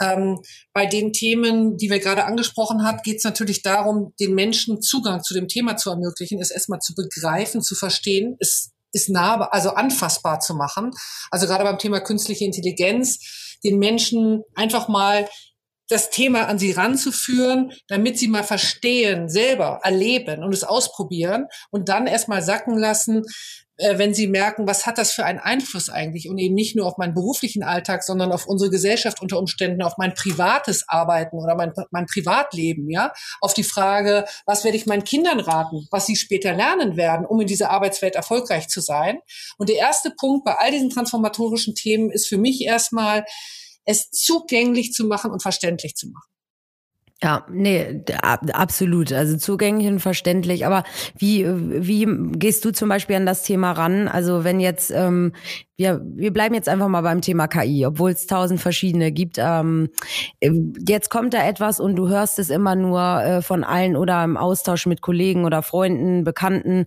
Ähm, 0.00 0.40
bei 0.72 0.86
den 0.86 1.12
Themen, 1.12 1.76
die 1.76 1.90
wir 1.90 1.98
gerade 1.98 2.24
angesprochen 2.24 2.84
haben, 2.84 3.02
geht 3.02 3.18
es 3.18 3.24
natürlich 3.24 3.62
darum, 3.62 4.14
den 4.20 4.34
Menschen 4.34 4.80
Zugang 4.80 5.22
zu 5.22 5.34
dem 5.34 5.48
Thema 5.48 5.76
zu 5.76 5.90
ermöglichen, 5.90 6.40
es 6.40 6.50
erstmal 6.50 6.78
zu 6.80 6.94
begreifen, 6.94 7.62
zu 7.62 7.74
verstehen, 7.74 8.36
es 8.38 8.70
ist 8.92 9.10
nah, 9.10 9.48
also 9.50 9.70
anfassbar 9.70 10.40
zu 10.40 10.54
machen. 10.54 10.90
Also 11.30 11.46
gerade 11.46 11.64
beim 11.64 11.78
Thema 11.78 12.00
künstliche 12.00 12.44
Intelligenz, 12.44 13.56
den 13.64 13.78
Menschen 13.78 14.42
einfach 14.54 14.88
mal 14.88 15.28
das 15.88 16.10
Thema 16.10 16.46
an 16.48 16.58
sie 16.58 16.72
ranzuführen, 16.72 17.72
damit 17.88 18.18
sie 18.18 18.28
mal 18.28 18.44
verstehen, 18.44 19.28
selber 19.28 19.80
erleben 19.82 20.44
und 20.44 20.52
es 20.52 20.64
ausprobieren 20.64 21.46
und 21.70 21.88
dann 21.88 22.06
erstmal 22.06 22.42
sacken 22.42 22.76
lassen, 22.76 23.24
wenn 23.78 24.12
sie 24.12 24.26
merken, 24.26 24.66
was 24.66 24.86
hat 24.86 24.98
das 24.98 25.12
für 25.12 25.24
einen 25.24 25.38
Einfluss 25.38 25.88
eigentlich 25.88 26.28
und 26.28 26.38
eben 26.38 26.54
nicht 26.54 26.74
nur 26.74 26.86
auf 26.86 26.98
meinen 26.98 27.14
beruflichen 27.14 27.62
Alltag, 27.62 28.02
sondern 28.02 28.32
auf 28.32 28.46
unsere 28.46 28.70
Gesellschaft 28.70 29.22
unter 29.22 29.38
Umständen, 29.38 29.82
auf 29.82 29.98
mein 29.98 30.14
privates 30.14 30.88
Arbeiten 30.88 31.36
oder 31.36 31.54
mein, 31.54 31.72
mein 31.92 32.06
Privatleben, 32.06 32.90
ja, 32.90 33.12
auf 33.40 33.54
die 33.54 33.62
Frage, 33.62 34.24
was 34.46 34.64
werde 34.64 34.76
ich 34.76 34.86
meinen 34.86 35.04
Kindern 35.04 35.38
raten, 35.38 35.86
was 35.90 36.06
sie 36.06 36.16
später 36.16 36.54
lernen 36.54 36.96
werden, 36.96 37.24
um 37.24 37.40
in 37.40 37.46
dieser 37.46 37.70
Arbeitswelt 37.70 38.16
erfolgreich 38.16 38.68
zu 38.68 38.80
sein. 38.80 39.18
Und 39.58 39.68
der 39.68 39.76
erste 39.76 40.10
Punkt 40.10 40.44
bei 40.44 40.54
all 40.56 40.72
diesen 40.72 40.90
transformatorischen 40.90 41.74
Themen 41.74 42.10
ist 42.10 42.26
für 42.26 42.38
mich 42.38 42.62
erstmal, 42.62 43.24
es 43.84 44.10
zugänglich 44.10 44.92
zu 44.92 45.06
machen 45.06 45.30
und 45.30 45.40
verständlich 45.40 45.94
zu 45.94 46.08
machen. 46.08 46.28
Ja, 47.20 47.44
nee, 47.50 48.04
absolut. 48.52 49.12
Also 49.12 49.36
zugänglich 49.36 49.88
und 49.88 49.98
verständlich. 49.98 50.64
Aber 50.66 50.84
wie, 51.18 51.44
wie 51.48 52.06
gehst 52.38 52.64
du 52.64 52.70
zum 52.70 52.88
Beispiel 52.88 53.16
an 53.16 53.26
das 53.26 53.42
Thema 53.42 53.72
ran? 53.72 54.06
Also 54.06 54.44
wenn 54.44 54.60
jetzt 54.60 54.92
ähm, 54.92 55.32
wir, 55.78 56.02
wir 56.04 56.32
bleiben 56.32 56.56
jetzt 56.56 56.68
einfach 56.68 56.88
mal 56.88 57.02
beim 57.02 57.20
Thema 57.20 57.46
KI, 57.46 57.86
obwohl 57.86 58.10
es 58.10 58.26
tausend 58.26 58.60
verschiedene 58.60 59.12
gibt. 59.12 59.36
Ähm, 59.38 59.90
jetzt 60.40 61.08
kommt 61.08 61.34
da 61.34 61.46
etwas 61.46 61.78
und 61.78 61.94
du 61.94 62.08
hörst 62.08 62.40
es 62.40 62.50
immer 62.50 62.74
nur 62.74 63.00
äh, 63.00 63.42
von 63.42 63.62
allen 63.62 63.96
oder 63.96 64.24
im 64.24 64.36
Austausch 64.36 64.86
mit 64.86 65.02
Kollegen 65.02 65.44
oder 65.44 65.62
Freunden, 65.62 66.24
Bekannten. 66.24 66.84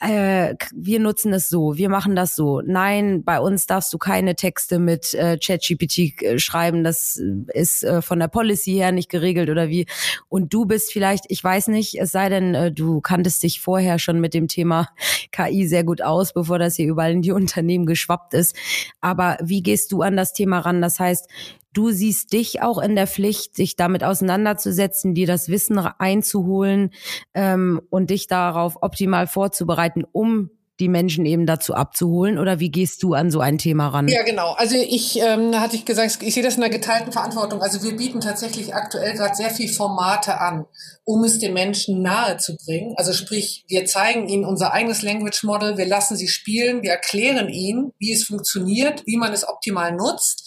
Äh, 0.00 0.56
wir 0.74 0.98
nutzen 0.98 1.32
es 1.32 1.48
so, 1.48 1.76
wir 1.76 1.88
machen 1.88 2.16
das 2.16 2.34
so. 2.34 2.60
Nein, 2.60 3.22
bei 3.22 3.38
uns 3.38 3.68
darfst 3.68 3.92
du 3.92 3.98
keine 3.98 4.34
Texte 4.34 4.80
mit 4.80 5.14
äh, 5.14 5.38
ChatGPT 5.38 6.20
äh, 6.20 6.38
schreiben. 6.40 6.82
Das 6.82 7.22
ist 7.52 7.84
äh, 7.84 8.02
von 8.02 8.18
der 8.18 8.28
Policy 8.28 8.72
her 8.72 8.90
nicht 8.90 9.10
geregelt 9.10 9.48
oder 9.48 9.68
wie. 9.68 9.86
Und 10.28 10.52
du 10.52 10.64
bist 10.64 10.92
vielleicht, 10.92 11.26
ich 11.28 11.42
weiß 11.42 11.68
nicht, 11.68 12.00
es 12.00 12.10
sei 12.10 12.28
denn, 12.30 12.56
äh, 12.56 12.72
du 12.72 13.00
kanntest 13.00 13.44
dich 13.44 13.60
vorher 13.60 14.00
schon 14.00 14.20
mit 14.20 14.34
dem 14.34 14.48
Thema 14.48 14.88
KI 15.30 15.68
sehr 15.68 15.84
gut 15.84 16.02
aus, 16.02 16.32
bevor 16.32 16.58
das 16.58 16.74
hier 16.74 16.88
überall 16.88 17.12
in 17.12 17.22
die 17.22 17.30
Unternehmen 17.30 17.86
geschwappt 17.86 18.23
geschwappt 18.24 18.34
ist. 18.34 18.56
Aber 19.00 19.38
wie 19.42 19.62
gehst 19.62 19.92
du 19.92 20.02
an 20.02 20.16
das 20.16 20.32
Thema 20.32 20.60
ran? 20.60 20.80
Das 20.80 21.00
heißt, 21.00 21.28
du 21.72 21.90
siehst 21.90 22.32
dich 22.32 22.62
auch 22.62 22.78
in 22.78 22.96
der 22.96 23.06
Pflicht, 23.06 23.58
dich 23.58 23.76
damit 23.76 24.04
auseinanderzusetzen, 24.04 25.14
dir 25.14 25.26
das 25.26 25.48
Wissen 25.48 25.78
einzuholen 25.78 26.90
ähm, 27.34 27.80
und 27.90 28.10
dich 28.10 28.26
darauf 28.26 28.78
optimal 28.80 29.26
vorzubereiten, 29.26 30.04
um 30.12 30.50
die 30.80 30.88
Menschen 30.88 31.24
eben 31.24 31.46
dazu 31.46 31.74
abzuholen? 31.74 32.38
Oder 32.38 32.60
wie 32.60 32.70
gehst 32.70 33.02
du 33.02 33.14
an 33.14 33.30
so 33.30 33.40
ein 33.40 33.58
Thema 33.58 33.88
ran? 33.88 34.08
Ja, 34.08 34.22
genau. 34.22 34.52
Also 34.52 34.76
ich 34.76 35.20
ähm, 35.20 35.58
hatte 35.60 35.76
ich 35.76 35.84
gesagt, 35.84 36.22
ich 36.22 36.34
sehe 36.34 36.42
das 36.42 36.56
in 36.56 36.62
einer 36.62 36.72
geteilten 36.72 37.12
Verantwortung. 37.12 37.62
Also 37.62 37.82
wir 37.82 37.96
bieten 37.96 38.20
tatsächlich 38.20 38.74
aktuell 38.74 39.14
gerade 39.14 39.34
sehr 39.34 39.50
viel 39.50 39.68
Formate 39.68 40.40
an, 40.40 40.66
um 41.04 41.22
es 41.24 41.38
den 41.38 41.54
Menschen 41.54 42.02
nahe 42.02 42.38
zu 42.38 42.56
bringen. 42.56 42.94
Also 42.96 43.12
sprich, 43.12 43.64
wir 43.68 43.84
zeigen 43.86 44.28
ihnen 44.28 44.44
unser 44.44 44.72
eigenes 44.72 45.02
Language 45.02 45.44
Model, 45.44 45.78
wir 45.78 45.86
lassen 45.86 46.16
sie 46.16 46.28
spielen, 46.28 46.82
wir 46.82 46.90
erklären 46.90 47.48
ihnen, 47.48 47.92
wie 47.98 48.12
es 48.12 48.24
funktioniert, 48.24 49.02
wie 49.06 49.16
man 49.16 49.32
es 49.32 49.46
optimal 49.46 49.92
nutzt 49.92 50.44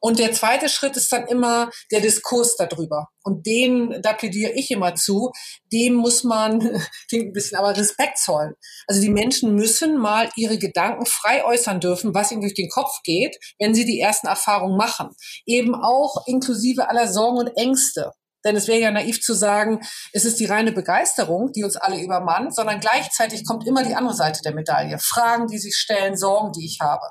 und 0.00 0.18
der 0.18 0.32
zweite 0.32 0.68
Schritt 0.68 0.96
ist 0.96 1.12
dann 1.12 1.26
immer 1.26 1.70
der 1.90 2.00
Diskurs 2.00 2.56
darüber. 2.56 3.08
Und 3.22 3.46
den, 3.46 4.00
da 4.02 4.12
plädiere 4.12 4.52
ich 4.52 4.70
immer 4.70 4.94
zu, 4.94 5.32
dem 5.72 5.94
muss 5.94 6.24
man, 6.24 6.60
klingt 7.08 7.26
ein 7.26 7.32
bisschen, 7.32 7.58
aber 7.58 7.76
Respekt 7.76 8.18
zollen. 8.18 8.54
Also 8.86 9.00
die 9.00 9.10
Menschen 9.10 9.54
müssen 9.54 9.98
mal 9.98 10.30
ihre 10.36 10.58
Gedanken 10.58 11.06
frei 11.06 11.44
äußern 11.44 11.80
dürfen, 11.80 12.14
was 12.14 12.32
ihnen 12.32 12.40
durch 12.40 12.54
den 12.54 12.70
Kopf 12.70 13.00
geht, 13.04 13.36
wenn 13.58 13.74
sie 13.74 13.84
die 13.84 14.00
ersten 14.00 14.28
Erfahrungen 14.28 14.76
machen. 14.76 15.10
Eben 15.46 15.74
auch 15.74 16.26
inklusive 16.26 16.88
aller 16.88 17.08
Sorgen 17.08 17.38
und 17.38 17.56
Ängste. 17.56 18.12
Denn 18.44 18.56
es 18.56 18.68
wäre 18.68 18.80
ja 18.80 18.90
naiv 18.90 19.20
zu 19.20 19.34
sagen, 19.34 19.80
es 20.12 20.24
ist 20.24 20.38
die 20.38 20.46
reine 20.46 20.72
Begeisterung, 20.72 21.52
die 21.52 21.64
uns 21.64 21.76
alle 21.76 22.00
übermannt, 22.00 22.54
sondern 22.54 22.80
gleichzeitig 22.80 23.44
kommt 23.44 23.66
immer 23.66 23.82
die 23.82 23.94
andere 23.94 24.14
Seite 24.14 24.40
der 24.42 24.54
Medaille. 24.54 24.98
Fragen, 25.00 25.48
die 25.48 25.58
sich 25.58 25.76
stellen, 25.76 26.16
Sorgen, 26.16 26.52
die 26.52 26.64
ich 26.64 26.78
habe. 26.80 27.04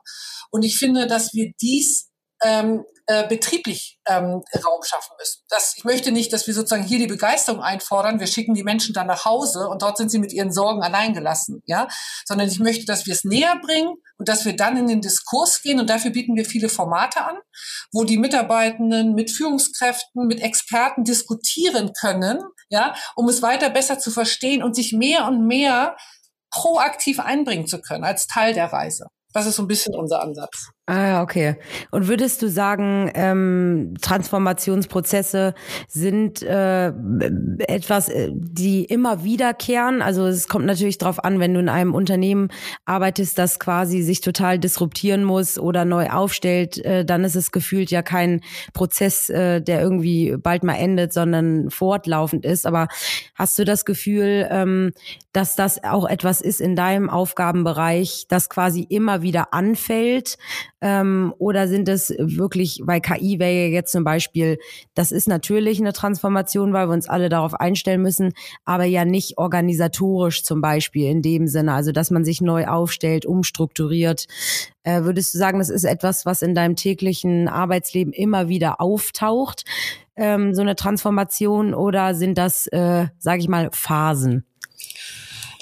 Und 0.51 0.63
ich 0.63 0.77
finde, 0.77 1.05
dass 1.05 1.33
wir 1.33 1.51
dies 1.61 2.09
ähm, 2.43 2.83
äh, 3.07 3.27
betrieblich 3.27 3.99
ähm, 4.05 4.43
Raum 4.65 4.83
schaffen 4.83 5.13
müssen. 5.17 5.41
Das, 5.49 5.75
ich 5.77 5.85
möchte 5.85 6.11
nicht, 6.11 6.33
dass 6.33 6.45
wir 6.45 6.53
sozusagen 6.53 6.83
hier 6.83 6.99
die 6.99 7.07
Begeisterung 7.07 7.61
einfordern, 7.61 8.19
wir 8.19 8.27
schicken 8.27 8.53
die 8.53 8.63
Menschen 8.63 8.93
dann 8.93 9.07
nach 9.07 9.23
Hause 9.23 9.69
und 9.69 9.81
dort 9.81 9.97
sind 9.97 10.09
sie 10.09 10.19
mit 10.19 10.33
ihren 10.33 10.51
Sorgen 10.51 10.83
allein 10.83 11.13
gelassen, 11.13 11.61
ja, 11.65 11.87
sondern 12.25 12.49
ich 12.49 12.59
möchte, 12.59 12.85
dass 12.85 13.05
wir 13.05 13.13
es 13.13 13.23
näher 13.23 13.57
bringen 13.61 13.95
und 14.17 14.27
dass 14.27 14.43
wir 14.43 14.55
dann 14.55 14.75
in 14.75 14.87
den 14.87 15.01
Diskurs 15.01 15.61
gehen 15.61 15.79
und 15.79 15.89
dafür 15.89 16.11
bieten 16.11 16.35
wir 16.35 16.45
viele 16.45 16.69
Formate 16.69 17.21
an, 17.21 17.37
wo 17.93 18.03
die 18.03 18.17
Mitarbeitenden 18.17 19.13
mit 19.13 19.31
Führungskräften, 19.31 20.27
mit 20.27 20.41
Experten 20.41 21.03
diskutieren 21.05 21.93
können, 21.93 22.39
ja, 22.69 22.93
um 23.15 23.29
es 23.29 23.41
weiter 23.41 23.69
besser 23.69 23.99
zu 23.99 24.11
verstehen 24.11 24.63
und 24.63 24.75
sich 24.75 24.91
mehr 24.91 25.25
und 25.27 25.47
mehr 25.47 25.95
proaktiv 26.51 27.19
einbringen 27.19 27.67
zu 27.67 27.81
können 27.81 28.03
als 28.03 28.27
Teil 28.27 28.53
der 28.53 28.71
Reise. 28.73 29.07
Das 29.33 29.45
ist 29.45 29.55
so 29.55 29.63
ein 29.63 29.67
bisschen 29.67 29.95
unser 29.95 30.21
Ansatz. 30.21 30.71
Ah, 30.89 31.21
okay. 31.21 31.57
Und 31.91 32.07
würdest 32.07 32.41
du 32.41 32.47
sagen, 32.47 33.11
ähm, 33.13 33.95
Transformationsprozesse 34.01 35.53
sind 35.89 36.41
äh, 36.43 36.93
etwas, 37.67 38.07
äh, 38.07 38.29
die 38.33 38.85
immer 38.85 39.21
wiederkehren? 39.25 40.01
Also 40.01 40.25
es 40.27 40.47
kommt 40.47 40.65
natürlich 40.65 40.97
darauf 40.97 41.21
an, 41.25 41.41
wenn 41.41 41.53
du 41.53 41.59
in 41.59 41.67
einem 41.67 41.93
Unternehmen 41.93 42.47
arbeitest, 42.85 43.37
das 43.37 43.59
quasi 43.59 44.01
sich 44.01 44.21
total 44.21 44.59
disruptieren 44.59 45.25
muss 45.25 45.59
oder 45.59 45.83
neu 45.83 46.07
aufstellt, 46.07 46.77
äh, 46.85 47.03
dann 47.03 47.25
ist 47.25 47.35
es 47.35 47.51
gefühlt 47.51 47.91
ja 47.91 48.01
kein 48.01 48.39
Prozess, 48.71 49.29
äh, 49.29 49.61
der 49.61 49.81
irgendwie 49.81 50.37
bald 50.37 50.63
mal 50.63 50.75
endet, 50.75 51.11
sondern 51.11 51.69
fortlaufend 51.69 52.45
ist. 52.45 52.65
Aber 52.65 52.87
hast 53.35 53.59
du 53.59 53.65
das 53.65 53.83
Gefühl, 53.83 54.47
ähm, 54.49 54.93
dass 55.33 55.57
das 55.57 55.83
auch 55.83 56.07
etwas 56.07 56.39
ist 56.39 56.61
in 56.61 56.77
deinem 56.77 57.09
Aufgabenbereich, 57.09 58.25
das 58.29 58.47
quasi 58.49 58.87
immer 58.89 59.21
wieder 59.21 59.53
anfällt? 59.53 60.37
Ähm, 60.79 61.33
oder 61.39 61.67
sind 61.67 61.89
es 61.89 62.13
wirklich, 62.19 62.81
weil 62.83 63.01
KI 63.01 63.39
wäre 63.39 63.69
jetzt 63.69 63.91
zum 63.91 64.03
Beispiel, 64.03 64.59
das 64.93 65.11
ist 65.11 65.27
natürlich 65.27 65.79
eine 65.79 65.93
Transformation, 65.93 66.71
weil 66.71 66.87
wir 66.87 66.93
uns 66.93 67.09
alle 67.09 67.29
darauf 67.29 67.55
einstellen 67.55 68.01
müssen, 68.01 68.33
aber 68.63 68.83
ja 68.83 69.03
nicht 69.03 69.37
organisatorisch 69.37 70.43
zum 70.43 70.61
Beispiel 70.61 71.09
in 71.09 71.21
dem 71.23 71.47
Sinne, 71.47 71.73
also 71.73 71.91
dass 71.91 72.11
man 72.11 72.23
sich 72.23 72.41
neu 72.41 72.67
aufstellt, 72.67 73.25
umstrukturiert. 73.25 74.27
Äh, 74.83 75.01
würdest 75.03 75.33
du 75.33 75.39
sagen, 75.39 75.57
das 75.57 75.69
ist 75.69 75.83
etwas, 75.83 76.25
was 76.25 76.43
in 76.43 76.53
deinem 76.53 76.75
täglichen 76.75 77.47
Arbeitsleben 77.47 78.13
immer 78.13 78.47
wieder 78.47 78.79
auftaucht, 78.79 79.65
ähm, 80.15 80.53
so 80.53 80.61
eine 80.61 80.75
Transformation, 80.75 81.73
oder 81.73 82.13
sind 82.13 82.37
das, 82.37 82.67
äh, 82.67 83.07
sage 83.17 83.39
ich 83.39 83.47
mal, 83.47 83.69
Phasen? 83.71 84.45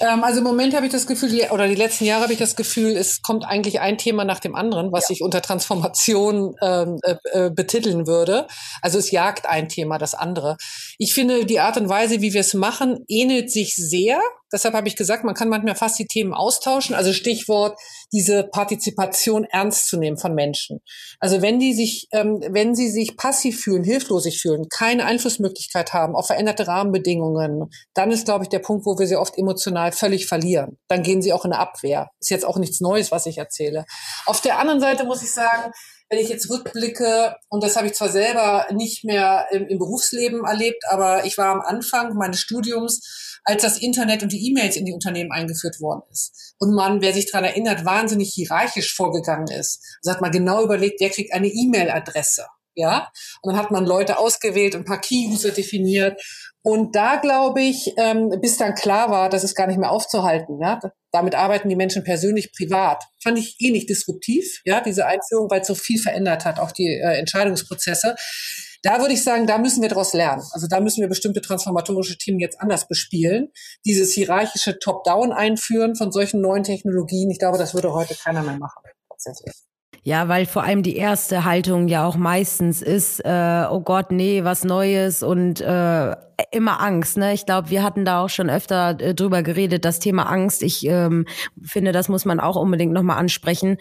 Ähm, 0.00 0.24
also 0.24 0.38
im 0.38 0.44
Moment 0.44 0.74
habe 0.74 0.86
ich 0.86 0.92
das 0.92 1.06
Gefühl, 1.06 1.32
oder 1.50 1.68
die 1.68 1.74
letzten 1.74 2.04
Jahre 2.04 2.24
habe 2.24 2.32
ich 2.32 2.38
das 2.38 2.56
Gefühl, 2.56 2.96
es 2.96 3.22
kommt 3.22 3.44
eigentlich 3.44 3.80
ein 3.80 3.98
Thema 3.98 4.24
nach 4.24 4.40
dem 4.40 4.54
anderen, 4.54 4.92
was 4.92 5.08
ja. 5.08 5.14
ich 5.14 5.22
unter 5.22 5.42
Transformation 5.42 6.54
ähm, 6.62 6.98
äh, 7.02 7.16
äh, 7.32 7.50
betiteln 7.50 8.06
würde. 8.06 8.46
Also 8.82 8.98
es 8.98 9.10
jagt 9.10 9.46
ein 9.46 9.68
Thema 9.68 9.98
das 9.98 10.14
andere. 10.14 10.56
Ich 10.98 11.14
finde, 11.14 11.46
die 11.46 11.60
Art 11.60 11.76
und 11.76 11.88
Weise, 11.88 12.20
wie 12.20 12.32
wir 12.32 12.40
es 12.40 12.54
machen, 12.54 13.04
ähnelt 13.08 13.50
sich 13.50 13.74
sehr 13.74 14.20
Deshalb 14.52 14.74
habe 14.74 14.88
ich 14.88 14.96
gesagt, 14.96 15.24
man 15.24 15.34
kann 15.34 15.48
manchmal 15.48 15.74
fast 15.74 15.98
die 15.98 16.06
Themen 16.06 16.32
austauschen. 16.32 16.94
Also 16.94 17.12
Stichwort 17.12 17.78
diese 18.12 18.44
Partizipation 18.44 19.44
ernst 19.44 19.88
zu 19.88 19.98
nehmen 19.98 20.18
von 20.18 20.34
Menschen. 20.34 20.80
Also 21.18 21.42
wenn 21.42 21.58
die 21.58 21.74
sich, 21.74 22.08
ähm, 22.12 22.40
wenn 22.48 22.74
sie 22.74 22.90
sich 22.90 23.16
passiv 23.16 23.60
fühlen, 23.60 23.84
hilflos 23.84 24.22
sich 24.22 24.40
fühlen, 24.40 24.68
keine 24.68 25.04
Einflussmöglichkeit 25.04 25.92
haben 25.92 26.14
auf 26.14 26.28
veränderte 26.28 26.66
Rahmenbedingungen, 26.66 27.70
dann 27.94 28.10
ist, 28.10 28.24
glaube 28.24 28.44
ich, 28.44 28.48
der 28.48 28.60
Punkt, 28.60 28.86
wo 28.86 28.98
wir 28.98 29.06
sie 29.06 29.16
oft 29.16 29.36
emotional 29.36 29.92
völlig 29.92 30.26
verlieren. 30.26 30.78
Dann 30.88 31.02
gehen 31.02 31.22
sie 31.22 31.32
auch 31.32 31.44
in 31.44 31.52
eine 31.52 31.60
Abwehr. 31.60 32.10
Ist 32.20 32.30
jetzt 32.30 32.46
auch 32.46 32.58
nichts 32.58 32.80
Neues, 32.80 33.10
was 33.10 33.26
ich 33.26 33.38
erzähle. 33.38 33.84
Auf 34.26 34.40
der 34.40 34.58
anderen 34.58 34.80
Seite 34.80 35.04
muss 35.04 35.22
ich 35.22 35.32
sagen, 35.32 35.72
wenn 36.08 36.18
ich 36.18 36.28
jetzt 36.28 36.50
rückblicke, 36.50 37.36
und 37.48 37.64
das 37.64 37.76
habe 37.76 37.86
ich 37.86 37.94
zwar 37.94 38.08
selber 38.08 38.66
nicht 38.72 39.04
mehr 39.04 39.46
im, 39.50 39.66
im 39.66 39.78
Berufsleben 39.78 40.44
erlebt, 40.44 40.82
aber 40.88 41.24
ich 41.24 41.36
war 41.36 41.48
am 41.48 41.60
Anfang 41.60 42.14
meines 42.14 42.40
Studiums, 42.40 43.40
als 43.44 43.62
das 43.62 43.78
Internet 43.78 44.22
und 44.22 44.32
die 44.32 44.48
E-Mails 44.48 44.76
in 44.76 44.84
die 44.84 44.92
Unternehmen 44.92 45.32
eingeführt 45.32 45.80
worden 45.80 46.02
ist. 46.10 46.54
Und 46.58 46.74
man, 46.74 47.00
wer 47.00 47.12
sich 47.12 47.30
daran 47.30 47.44
erinnert, 47.44 47.84
wahnsinnig 47.84 48.32
hierarchisch 48.34 48.94
vorgegangen 48.94 49.48
ist. 49.48 49.82
Also 50.02 50.14
hat 50.14 50.20
man 50.20 50.32
genau 50.32 50.62
überlegt, 50.62 51.00
wer 51.00 51.10
kriegt 51.10 51.32
eine 51.32 51.48
E-Mail-Adresse. 51.48 52.46
Ja, 52.78 53.10
und 53.40 53.54
dann 53.54 53.62
hat 53.62 53.70
man 53.70 53.86
Leute 53.86 54.18
ausgewählt 54.18 54.74
und 54.74 54.82
ein 54.82 54.84
paar 54.84 55.00
Key-User 55.00 55.50
definiert. 55.50 56.20
Und 56.66 56.96
da 56.96 57.14
glaube 57.14 57.62
ich, 57.62 57.94
ähm, 57.96 58.28
bis 58.42 58.56
dann 58.56 58.74
klar 58.74 59.08
war, 59.08 59.30
das 59.30 59.44
ist 59.44 59.54
gar 59.54 59.68
nicht 59.68 59.78
mehr 59.78 59.92
aufzuhalten. 59.92 60.60
Ja? 60.60 60.80
Damit 61.12 61.36
arbeiten 61.36 61.68
die 61.68 61.76
Menschen 61.76 62.02
persönlich 62.02 62.52
privat. 62.52 63.04
Fand 63.22 63.38
ich 63.38 63.54
eh 63.60 63.70
nicht 63.70 63.88
disruptiv, 63.88 64.62
ja, 64.64 64.80
diese 64.80 65.06
Einführung, 65.06 65.48
weil 65.48 65.60
es 65.60 65.68
so 65.68 65.76
viel 65.76 66.00
verändert 66.00 66.44
hat, 66.44 66.58
auch 66.58 66.72
die 66.72 66.88
äh, 66.88 67.18
Entscheidungsprozesse. 67.20 68.16
Da 68.82 68.98
würde 68.98 69.14
ich 69.14 69.22
sagen, 69.22 69.46
da 69.46 69.58
müssen 69.58 69.80
wir 69.80 69.88
daraus 69.88 70.12
lernen. 70.12 70.42
Also 70.50 70.66
da 70.66 70.80
müssen 70.80 71.02
wir 71.02 71.08
bestimmte 71.08 71.40
transformatorische 71.40 72.18
Themen 72.18 72.40
jetzt 72.40 72.60
anders 72.60 72.88
bespielen. 72.88 73.52
Dieses 73.84 74.12
hierarchische 74.12 74.80
Top-Down 74.80 75.30
einführen 75.30 75.94
von 75.94 76.10
solchen 76.10 76.40
neuen 76.40 76.64
Technologien, 76.64 77.30
ich 77.30 77.38
glaube, 77.38 77.58
das 77.58 77.74
würde 77.74 77.92
heute 77.92 78.16
keiner 78.16 78.42
mehr 78.42 78.58
machen, 78.58 78.82
tatsächlich. 79.08 79.54
Ja, 80.02 80.26
weil 80.26 80.46
vor 80.46 80.64
allem 80.64 80.82
die 80.82 80.96
erste 80.96 81.44
Haltung 81.44 81.86
ja 81.86 82.06
auch 82.06 82.16
meistens 82.16 82.82
ist, 82.82 83.20
äh, 83.24 83.66
oh 83.70 83.80
Gott, 83.80 84.10
nee, 84.10 84.42
was 84.42 84.64
Neues 84.64 85.22
und 85.22 85.60
äh, 85.60 86.16
immer 86.50 86.80
Angst. 86.80 87.16
Ne? 87.16 87.32
Ich 87.32 87.46
glaube, 87.46 87.70
wir 87.70 87.82
hatten 87.82 88.04
da 88.04 88.22
auch 88.22 88.28
schon 88.28 88.50
öfter 88.50 89.00
äh, 89.00 89.14
drüber 89.14 89.42
geredet, 89.42 89.84
das 89.84 89.98
Thema 89.98 90.24
Angst. 90.24 90.62
Ich 90.62 90.86
ähm, 90.86 91.26
finde, 91.62 91.92
das 91.92 92.08
muss 92.08 92.24
man 92.24 92.40
auch 92.40 92.56
unbedingt 92.56 92.92
nochmal 92.92 93.18
ansprechen. 93.18 93.78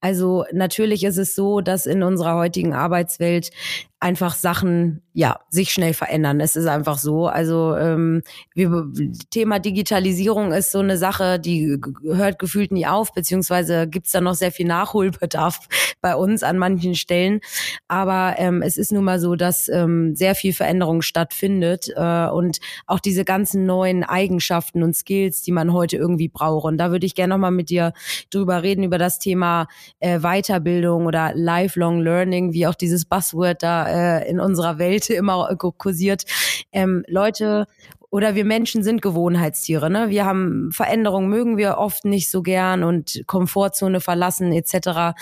Also 0.00 0.44
natürlich 0.52 1.04
ist 1.04 1.18
es 1.18 1.34
so, 1.34 1.60
dass 1.60 1.86
in 1.86 2.02
unserer 2.02 2.36
heutigen 2.36 2.74
Arbeitswelt 2.74 3.50
einfach 3.98 4.34
Sachen 4.34 5.02
ja 5.14 5.40
sich 5.48 5.72
schnell 5.72 5.94
verändern. 5.94 6.40
Es 6.40 6.54
ist 6.54 6.66
einfach 6.66 6.98
so. 6.98 7.26
Also 7.26 7.74
ähm, 7.76 8.22
wir, 8.54 8.86
Thema 9.30 9.58
Digitalisierung 9.58 10.52
ist 10.52 10.70
so 10.70 10.80
eine 10.80 10.98
Sache, 10.98 11.40
die 11.40 11.80
hört 12.04 12.38
gefühlt 12.38 12.72
nie 12.72 12.86
auf, 12.86 13.14
beziehungsweise 13.14 13.88
gibt's 13.88 14.12
da 14.12 14.20
noch 14.20 14.34
sehr 14.34 14.52
viel 14.52 14.66
Nachholbedarf 14.66 15.60
bei 16.02 16.14
uns 16.14 16.42
an 16.42 16.58
manchen 16.58 16.94
Stellen. 16.94 17.40
Aber 17.88 18.34
ähm, 18.36 18.60
es 18.60 18.76
ist 18.76 18.92
nun 18.92 19.04
mal 19.04 19.18
so, 19.18 19.34
dass 19.34 19.68
ähm, 19.68 20.14
sehr 20.14 20.34
viel 20.34 20.52
Veränderung 20.52 21.00
stattfindet 21.00 21.95
äh, 21.96 22.28
und 22.28 22.58
auch 22.86 23.00
diese 23.00 23.24
ganzen 23.24 23.66
neuen 23.66 24.04
Eigenschaften 24.04 24.82
und 24.82 24.94
Skills, 24.94 25.42
die 25.42 25.52
man 25.52 25.72
heute 25.72 25.96
irgendwie 25.96 26.28
braucht. 26.28 26.64
Und 26.66 26.78
da 26.78 26.90
würde 26.90 27.06
ich 27.06 27.14
gerne 27.14 27.34
nochmal 27.34 27.50
mit 27.50 27.70
dir 27.70 27.92
drüber 28.30 28.62
reden 28.62 28.84
über 28.84 28.98
das 28.98 29.18
Thema 29.18 29.66
äh, 29.98 30.20
Weiterbildung 30.20 31.06
oder 31.06 31.32
Lifelong 31.34 32.00
Learning, 32.00 32.52
wie 32.52 32.66
auch 32.66 32.74
dieses 32.74 33.04
Buzzword 33.04 33.62
da 33.62 34.18
äh, 34.20 34.30
in 34.30 34.40
unserer 34.40 34.78
Welt 34.78 35.10
immer 35.10 35.54
kursiert. 35.56 36.24
Ähm, 36.72 37.04
Leute 37.08 37.66
oder 38.10 38.34
wir 38.34 38.44
Menschen 38.44 38.82
sind 38.82 39.02
Gewohnheitstiere. 39.02 39.90
Ne? 39.90 40.08
Wir 40.08 40.24
haben 40.24 40.70
Veränderungen, 40.72 41.28
mögen 41.28 41.56
wir 41.56 41.78
oft 41.78 42.04
nicht 42.04 42.30
so 42.30 42.42
gern 42.42 42.82
und 42.82 43.22
Komfortzone 43.26 44.00
verlassen 44.00 44.52
etc. 44.52 45.16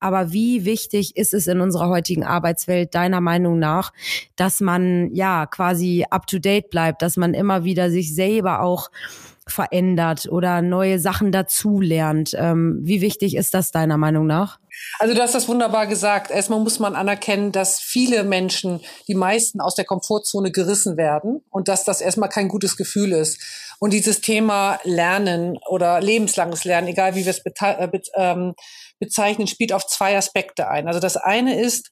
Aber 0.00 0.32
wie 0.32 0.64
wichtig 0.64 1.16
ist 1.16 1.34
es 1.34 1.46
in 1.46 1.60
unserer 1.60 1.88
heutigen 1.88 2.24
Arbeitswelt 2.24 2.94
deiner 2.94 3.20
Meinung 3.20 3.58
nach, 3.58 3.92
dass 4.36 4.60
man 4.60 5.10
ja 5.14 5.46
quasi 5.46 6.04
up 6.10 6.26
to 6.26 6.38
date 6.38 6.70
bleibt, 6.70 7.02
dass 7.02 7.16
man 7.16 7.34
immer 7.34 7.64
wieder 7.64 7.90
sich 7.90 8.14
selber 8.14 8.60
auch 8.62 8.90
verändert 9.48 10.28
oder 10.30 10.60
neue 10.60 10.98
Sachen 10.98 11.32
dazulernt. 11.32 12.32
Ähm, 12.36 12.80
wie 12.82 13.00
wichtig 13.00 13.36
ist 13.36 13.54
das 13.54 13.70
deiner 13.70 13.96
Meinung 13.96 14.26
nach? 14.26 14.58
Also 14.98 15.14
du 15.14 15.22
hast 15.22 15.34
das 15.34 15.48
wunderbar 15.48 15.86
gesagt. 15.86 16.30
Erstmal 16.30 16.60
muss 16.60 16.78
man 16.78 16.96
anerkennen, 16.96 17.52
dass 17.52 17.80
viele 17.80 18.24
Menschen, 18.24 18.80
die 19.08 19.14
meisten 19.14 19.60
aus 19.60 19.74
der 19.74 19.84
Komfortzone 19.84 20.50
gerissen 20.50 20.96
werden 20.96 21.42
und 21.50 21.68
dass 21.68 21.84
das 21.84 22.00
erstmal 22.00 22.28
kein 22.28 22.48
gutes 22.48 22.76
Gefühl 22.76 23.12
ist. 23.12 23.40
Und 23.78 23.92
dieses 23.92 24.20
Thema 24.20 24.80
Lernen 24.84 25.58
oder 25.68 26.00
lebenslanges 26.00 26.64
Lernen, 26.64 26.88
egal 26.88 27.14
wie 27.14 27.24
wir 27.24 27.30
es 27.30 27.42
äh, 27.44 28.00
ähm, 28.14 28.54
bezeichnen, 28.98 29.46
spielt 29.46 29.72
auf 29.72 29.86
zwei 29.86 30.16
Aspekte 30.16 30.68
ein. 30.68 30.88
Also 30.88 31.00
das 31.00 31.16
eine 31.16 31.60
ist, 31.60 31.90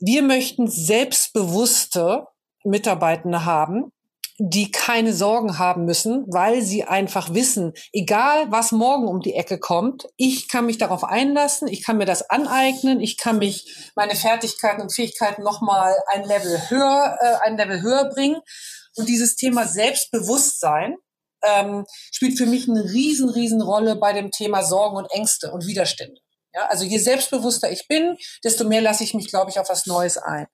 wir 0.00 0.22
möchten 0.22 0.68
selbstbewusste 0.68 2.26
Mitarbeitende 2.64 3.44
haben, 3.44 3.92
die 4.38 4.72
keine 4.72 5.14
Sorgen 5.14 5.58
haben 5.58 5.84
müssen, 5.84 6.24
weil 6.26 6.62
sie 6.62 6.84
einfach 6.84 7.34
wissen, 7.34 7.72
egal 7.92 8.50
was 8.50 8.72
morgen 8.72 9.06
um 9.06 9.20
die 9.20 9.34
Ecke 9.34 9.58
kommt, 9.60 10.06
ich 10.16 10.48
kann 10.48 10.66
mich 10.66 10.78
darauf 10.78 11.04
einlassen, 11.04 11.68
ich 11.68 11.84
kann 11.84 11.98
mir 11.98 12.04
das 12.04 12.28
aneignen, 12.30 13.00
ich 13.00 13.16
kann 13.16 13.38
mich 13.38 13.92
meine 13.94 14.16
Fertigkeiten 14.16 14.82
und 14.82 14.92
Fähigkeiten 14.92 15.42
nochmal 15.42 15.94
ein 16.08 16.24
Level 16.24 16.60
höher, 16.68 17.16
äh, 17.20 17.46
ein 17.46 17.56
Level 17.56 17.80
höher 17.82 18.08
bringen. 18.08 18.40
Und 18.96 19.08
dieses 19.08 19.36
Thema 19.36 19.66
Selbstbewusstsein 19.66 20.96
ähm, 21.44 21.84
spielt 22.12 22.36
für 22.36 22.46
mich 22.46 22.68
eine 22.68 22.84
riesen, 22.84 23.28
riesen 23.28 23.62
Rolle 23.62 23.96
bei 23.96 24.12
dem 24.12 24.30
Thema 24.30 24.62
Sorgen 24.62 24.96
und 24.96 25.10
Ängste 25.12 25.52
und 25.52 25.66
Widerstände. 25.66 26.20
Ja, 26.54 26.66
also 26.68 26.84
je 26.84 26.98
selbstbewusster 26.98 27.70
ich 27.70 27.88
bin, 27.88 28.16
desto 28.44 28.64
mehr 28.64 28.80
lasse 28.80 29.02
ich 29.02 29.12
mich, 29.12 29.28
glaube 29.28 29.50
ich, 29.50 29.58
auf 29.58 29.68
was 29.68 29.86
Neues 29.86 30.16
ein. 30.18 30.46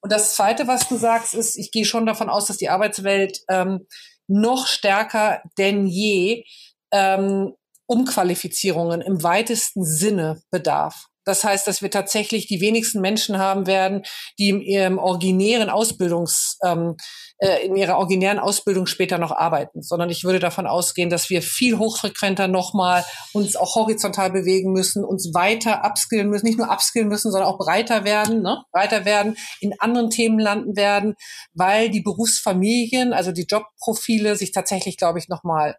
Und 0.00 0.12
das 0.12 0.34
Zweite, 0.34 0.66
was 0.66 0.88
du 0.88 0.96
sagst, 0.96 1.34
ist, 1.34 1.56
ich 1.56 1.70
gehe 1.70 1.84
schon 1.84 2.06
davon 2.06 2.28
aus, 2.28 2.46
dass 2.46 2.56
die 2.56 2.68
Arbeitswelt 2.68 3.40
ähm, 3.48 3.86
noch 4.28 4.66
stärker 4.66 5.42
denn 5.56 5.86
je 5.86 6.44
ähm, 6.92 7.54
Umqualifizierungen 7.86 9.00
im 9.00 9.22
weitesten 9.22 9.84
Sinne 9.84 10.42
bedarf. 10.50 11.06
Das 11.28 11.44
heißt, 11.44 11.66
dass 11.66 11.82
wir 11.82 11.90
tatsächlich 11.90 12.46
die 12.46 12.62
wenigsten 12.62 13.02
Menschen 13.02 13.36
haben 13.36 13.66
werden, 13.66 14.02
die 14.38 14.48
in 14.48 14.62
ihrem 14.62 14.96
originären 14.96 15.68
Ausbildungs, 15.68 16.56
ähm, 16.64 16.96
äh, 17.36 17.66
in 17.66 17.76
ihrer 17.76 17.98
originären 17.98 18.38
Ausbildung 18.38 18.86
später 18.86 19.18
noch 19.18 19.32
arbeiten, 19.32 19.82
sondern 19.82 20.08
ich 20.08 20.24
würde 20.24 20.38
davon 20.38 20.66
ausgehen, 20.66 21.10
dass 21.10 21.28
wir 21.28 21.42
viel 21.42 21.76
hochfrequenter 21.76 22.48
nochmal 22.48 23.04
uns 23.34 23.56
auch 23.56 23.74
horizontal 23.74 24.30
bewegen 24.30 24.72
müssen, 24.72 25.04
uns 25.04 25.34
weiter 25.34 25.82
upskillen 25.84 26.30
müssen, 26.30 26.46
nicht 26.46 26.58
nur 26.58 26.70
upskillen 26.70 27.08
müssen, 27.08 27.30
sondern 27.30 27.50
auch 27.50 27.58
breiter 27.58 28.04
werden, 28.04 28.40
ne? 28.40 28.62
breiter 28.72 29.04
werden, 29.04 29.36
in 29.60 29.78
anderen 29.80 30.08
Themen 30.08 30.38
landen 30.38 30.76
werden, 30.76 31.14
weil 31.52 31.90
die 31.90 32.00
Berufsfamilien, 32.00 33.12
also 33.12 33.32
die 33.32 33.46
Jobprofile 33.46 34.34
sich 34.34 34.52
tatsächlich, 34.52 34.96
glaube 34.96 35.18
ich, 35.18 35.28
nochmal 35.28 35.76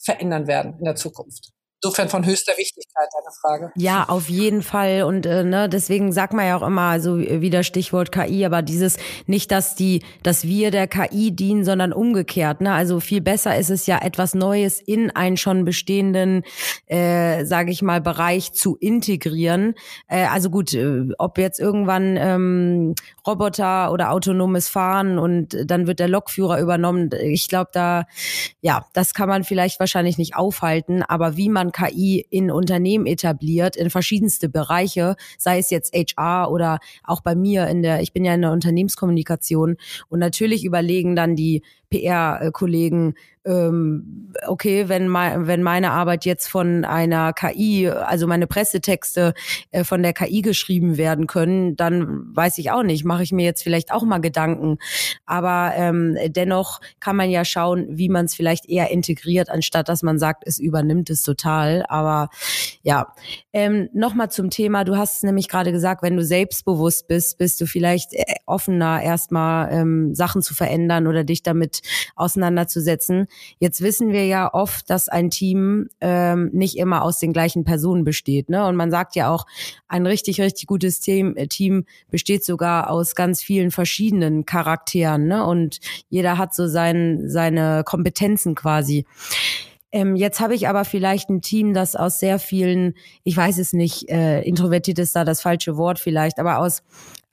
verändern 0.00 0.46
werden 0.46 0.76
in 0.78 0.84
der 0.84 0.94
Zukunft 0.94 1.52
insofern 1.82 2.08
von 2.08 2.24
höchster 2.24 2.52
Wichtigkeit, 2.56 3.08
deine 3.12 3.34
Frage. 3.40 3.72
Ja, 3.76 4.04
auf 4.08 4.28
jeden 4.28 4.62
Fall. 4.62 5.02
Und 5.02 5.26
äh, 5.26 5.42
ne, 5.42 5.68
deswegen 5.68 6.12
sagt 6.12 6.32
man 6.32 6.46
ja 6.46 6.56
auch 6.56 6.66
immer, 6.66 7.00
so 7.00 7.18
wie 7.18 7.50
das 7.50 7.66
Stichwort 7.66 8.12
KI, 8.12 8.44
aber 8.46 8.62
dieses 8.62 8.96
nicht, 9.26 9.50
dass 9.50 9.74
die, 9.74 10.02
dass 10.22 10.44
wir 10.44 10.70
der 10.70 10.86
KI 10.86 11.32
dienen, 11.32 11.64
sondern 11.64 11.92
umgekehrt. 11.92 12.60
Ne? 12.60 12.72
Also 12.72 13.00
viel 13.00 13.20
besser 13.20 13.56
ist 13.56 13.70
es 13.70 13.86
ja, 13.86 13.98
etwas 14.00 14.34
Neues 14.34 14.80
in 14.80 15.10
einen 15.10 15.36
schon 15.36 15.64
bestehenden, 15.64 16.44
äh, 16.86 17.44
sage 17.44 17.72
ich 17.72 17.82
mal, 17.82 18.00
Bereich 18.00 18.52
zu 18.52 18.76
integrieren. 18.76 19.74
Äh, 20.06 20.26
also 20.26 20.50
gut, 20.50 20.74
äh, 20.74 21.08
ob 21.18 21.38
jetzt 21.38 21.58
irgendwann 21.58 22.16
ähm, 22.16 22.94
Roboter 23.26 23.90
oder 23.90 24.12
autonomes 24.12 24.68
Fahren 24.68 25.18
und 25.18 25.56
dann 25.64 25.86
wird 25.88 25.98
der 25.98 26.08
Lokführer 26.08 26.60
übernommen. 26.60 27.10
Ich 27.22 27.48
glaube, 27.48 27.70
da, 27.72 28.04
ja, 28.60 28.86
das 28.92 29.14
kann 29.14 29.28
man 29.28 29.42
vielleicht 29.42 29.80
wahrscheinlich 29.80 30.18
nicht 30.18 30.36
aufhalten, 30.36 31.02
aber 31.02 31.36
wie 31.36 31.48
man 31.48 31.71
KI 31.72 32.26
in 32.30 32.50
Unternehmen 32.50 33.06
etabliert, 33.06 33.76
in 33.76 33.90
verschiedenste 33.90 34.48
Bereiche, 34.48 35.16
sei 35.38 35.58
es 35.58 35.70
jetzt 35.70 35.94
HR 35.94 36.50
oder 36.50 36.78
auch 37.02 37.20
bei 37.20 37.34
mir 37.34 37.66
in 37.66 37.82
der, 37.82 38.00
ich 38.00 38.12
bin 38.12 38.24
ja 38.24 38.34
in 38.34 38.42
der 38.42 38.52
Unternehmenskommunikation. 38.52 39.76
Und 40.08 40.18
natürlich 40.18 40.64
überlegen 40.64 41.16
dann 41.16 41.36
die 41.36 41.62
PR-Kollegen, 41.92 43.14
ähm, 43.44 44.32
okay, 44.46 44.88
wenn, 44.88 45.08
mein, 45.08 45.46
wenn 45.46 45.62
meine 45.62 45.90
Arbeit 45.90 46.24
jetzt 46.24 46.48
von 46.48 46.84
einer 46.84 47.32
KI, 47.32 47.88
also 47.88 48.26
meine 48.26 48.46
Pressetexte 48.46 49.34
äh, 49.72 49.84
von 49.84 50.02
der 50.02 50.12
KI 50.12 50.42
geschrieben 50.42 50.96
werden 50.96 51.26
können, 51.26 51.76
dann 51.76 52.34
weiß 52.36 52.58
ich 52.58 52.70
auch 52.70 52.84
nicht, 52.84 53.04
mache 53.04 53.24
ich 53.24 53.32
mir 53.32 53.44
jetzt 53.44 53.62
vielleicht 53.62 53.92
auch 53.92 54.04
mal 54.04 54.18
Gedanken. 54.18 54.78
Aber 55.26 55.72
ähm, 55.74 56.16
dennoch 56.28 56.80
kann 57.00 57.16
man 57.16 57.30
ja 57.30 57.44
schauen, 57.44 57.86
wie 57.90 58.08
man 58.08 58.26
es 58.26 58.34
vielleicht 58.34 58.68
eher 58.68 58.90
integriert, 58.90 59.50
anstatt 59.50 59.88
dass 59.88 60.02
man 60.02 60.18
sagt, 60.18 60.44
es 60.46 60.58
übernimmt 60.58 61.10
es 61.10 61.22
total. 61.22 61.84
Aber 61.88 62.28
ja, 62.82 63.12
ähm, 63.52 63.88
nochmal 63.92 64.30
zum 64.30 64.50
Thema, 64.50 64.84
du 64.84 64.96
hast 64.96 65.24
nämlich 65.24 65.48
gerade 65.48 65.72
gesagt, 65.72 66.02
wenn 66.02 66.16
du 66.16 66.24
selbstbewusst 66.24 67.08
bist, 67.08 67.38
bist 67.38 67.60
du 67.60 67.66
vielleicht 67.66 68.14
äh, 68.14 68.22
offener, 68.46 69.02
erstmal 69.02 69.72
ähm, 69.72 70.14
Sachen 70.14 70.42
zu 70.42 70.54
verändern 70.54 71.08
oder 71.08 71.24
dich 71.24 71.42
damit 71.42 71.81
auseinanderzusetzen. 72.16 73.26
Jetzt 73.58 73.82
wissen 73.82 74.12
wir 74.12 74.26
ja 74.26 74.52
oft, 74.52 74.88
dass 74.90 75.08
ein 75.08 75.30
Team 75.30 75.88
ähm, 76.00 76.50
nicht 76.52 76.76
immer 76.76 77.02
aus 77.02 77.18
den 77.18 77.32
gleichen 77.32 77.64
Personen 77.64 78.04
besteht. 78.04 78.48
Ne? 78.48 78.66
Und 78.66 78.76
man 78.76 78.90
sagt 78.90 79.16
ja 79.16 79.30
auch, 79.30 79.46
ein 79.88 80.06
richtig, 80.06 80.40
richtig 80.40 80.66
gutes 80.66 81.00
Team, 81.00 81.36
äh, 81.36 81.46
Team 81.46 81.84
besteht 82.10 82.44
sogar 82.44 82.90
aus 82.90 83.14
ganz 83.14 83.42
vielen 83.42 83.70
verschiedenen 83.70 84.46
Charakteren. 84.46 85.26
Ne? 85.26 85.44
Und 85.44 85.80
jeder 86.08 86.38
hat 86.38 86.54
so 86.54 86.66
sein, 86.66 87.28
seine 87.28 87.82
Kompetenzen 87.84 88.54
quasi. 88.54 89.06
Ähm, 89.92 90.16
jetzt 90.16 90.40
habe 90.40 90.54
ich 90.54 90.68
aber 90.68 90.86
vielleicht 90.86 91.28
ein 91.28 91.42
Team, 91.42 91.74
das 91.74 91.96
aus 91.96 92.18
sehr 92.18 92.38
vielen, 92.38 92.94
ich 93.24 93.36
weiß 93.36 93.58
es 93.58 93.74
nicht, 93.74 94.08
äh, 94.08 94.40
introvertiert 94.40 94.98
ist 94.98 95.14
da 95.14 95.24
das 95.24 95.42
falsche 95.42 95.76
Wort 95.76 95.98
vielleicht, 95.98 96.38
aber 96.38 96.58
aus 96.58 96.82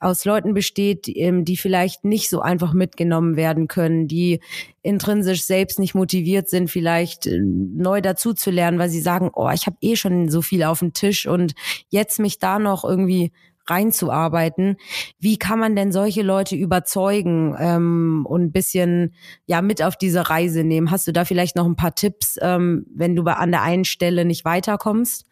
aus 0.00 0.24
Leuten 0.24 0.54
besteht, 0.54 1.06
ähm, 1.08 1.44
die 1.44 1.56
vielleicht 1.56 2.04
nicht 2.04 2.30
so 2.30 2.40
einfach 2.40 2.72
mitgenommen 2.72 3.36
werden 3.36 3.68
können, 3.68 4.08
die 4.08 4.40
intrinsisch 4.82 5.44
selbst 5.44 5.78
nicht 5.78 5.94
motiviert 5.94 6.48
sind, 6.48 6.70
vielleicht 6.70 7.26
äh, 7.26 7.38
neu 7.38 8.00
dazu 8.00 8.32
zu 8.32 8.50
lernen, 8.50 8.78
weil 8.78 8.88
sie 8.88 9.00
sagen, 9.00 9.30
oh, 9.34 9.50
ich 9.50 9.66
habe 9.66 9.76
eh 9.82 9.96
schon 9.96 10.28
so 10.28 10.42
viel 10.42 10.64
auf 10.64 10.78
dem 10.78 10.94
Tisch 10.94 11.26
und 11.26 11.54
jetzt 11.90 12.18
mich 12.18 12.38
da 12.38 12.58
noch 12.58 12.82
irgendwie 12.82 13.30
reinzuarbeiten. 13.66 14.76
Wie 15.18 15.38
kann 15.38 15.58
man 15.58 15.76
denn 15.76 15.92
solche 15.92 16.22
Leute 16.22 16.56
überzeugen 16.56 17.54
ähm, 17.58 18.26
und 18.28 18.42
ein 18.42 18.52
bisschen 18.52 19.14
ja 19.46 19.62
mit 19.62 19.82
auf 19.82 19.96
diese 19.96 20.28
Reise 20.28 20.64
nehmen? 20.64 20.90
Hast 20.90 21.06
du 21.06 21.12
da 21.12 21.24
vielleicht 21.24 21.56
noch 21.56 21.66
ein 21.66 21.76
paar 21.76 21.94
Tipps, 21.94 22.36
ähm, 22.40 22.86
wenn 22.94 23.14
du 23.14 23.22
an 23.24 23.52
der 23.52 23.62
einen 23.62 23.84
Stelle 23.84 24.24
nicht 24.24 24.44
weiterkommst? 24.44 25.26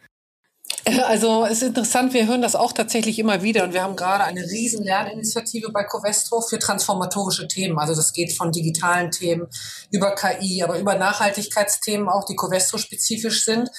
Also 1.07 1.45
es 1.45 1.63
ist 1.63 1.69
interessant, 1.69 2.15
wir 2.15 2.27
hören 2.27 2.41
das 2.41 2.57
auch 2.57 2.73
tatsächlich 2.73 3.19
immer 3.19 3.43
wieder 3.43 3.65
und 3.65 3.75
wir 3.75 3.83
haben 3.83 3.97
gerade 3.97 4.25
eine 4.25 4.43
riesen 4.43 4.85
Lerninitiative 4.85 5.71
bei 5.71 5.85
Covestro 5.85 6.41
für 6.41 6.59
transformatorische 6.59 7.47
Themen. 7.47 7.79
Also 7.79 7.95
das 7.95 8.13
geht 8.13 8.33
von 8.33 8.53
digitalen 8.53 9.11
Themen 9.11 9.49
über 9.91 10.15
KI, 10.15 10.63
aber 10.63 10.79
über 10.79 10.95
Nachhaltigkeitsthemen 10.95 12.09
auch, 12.09 12.25
die 12.25 12.37
Covestro-spezifisch 12.37 13.45
sind. 13.45 13.71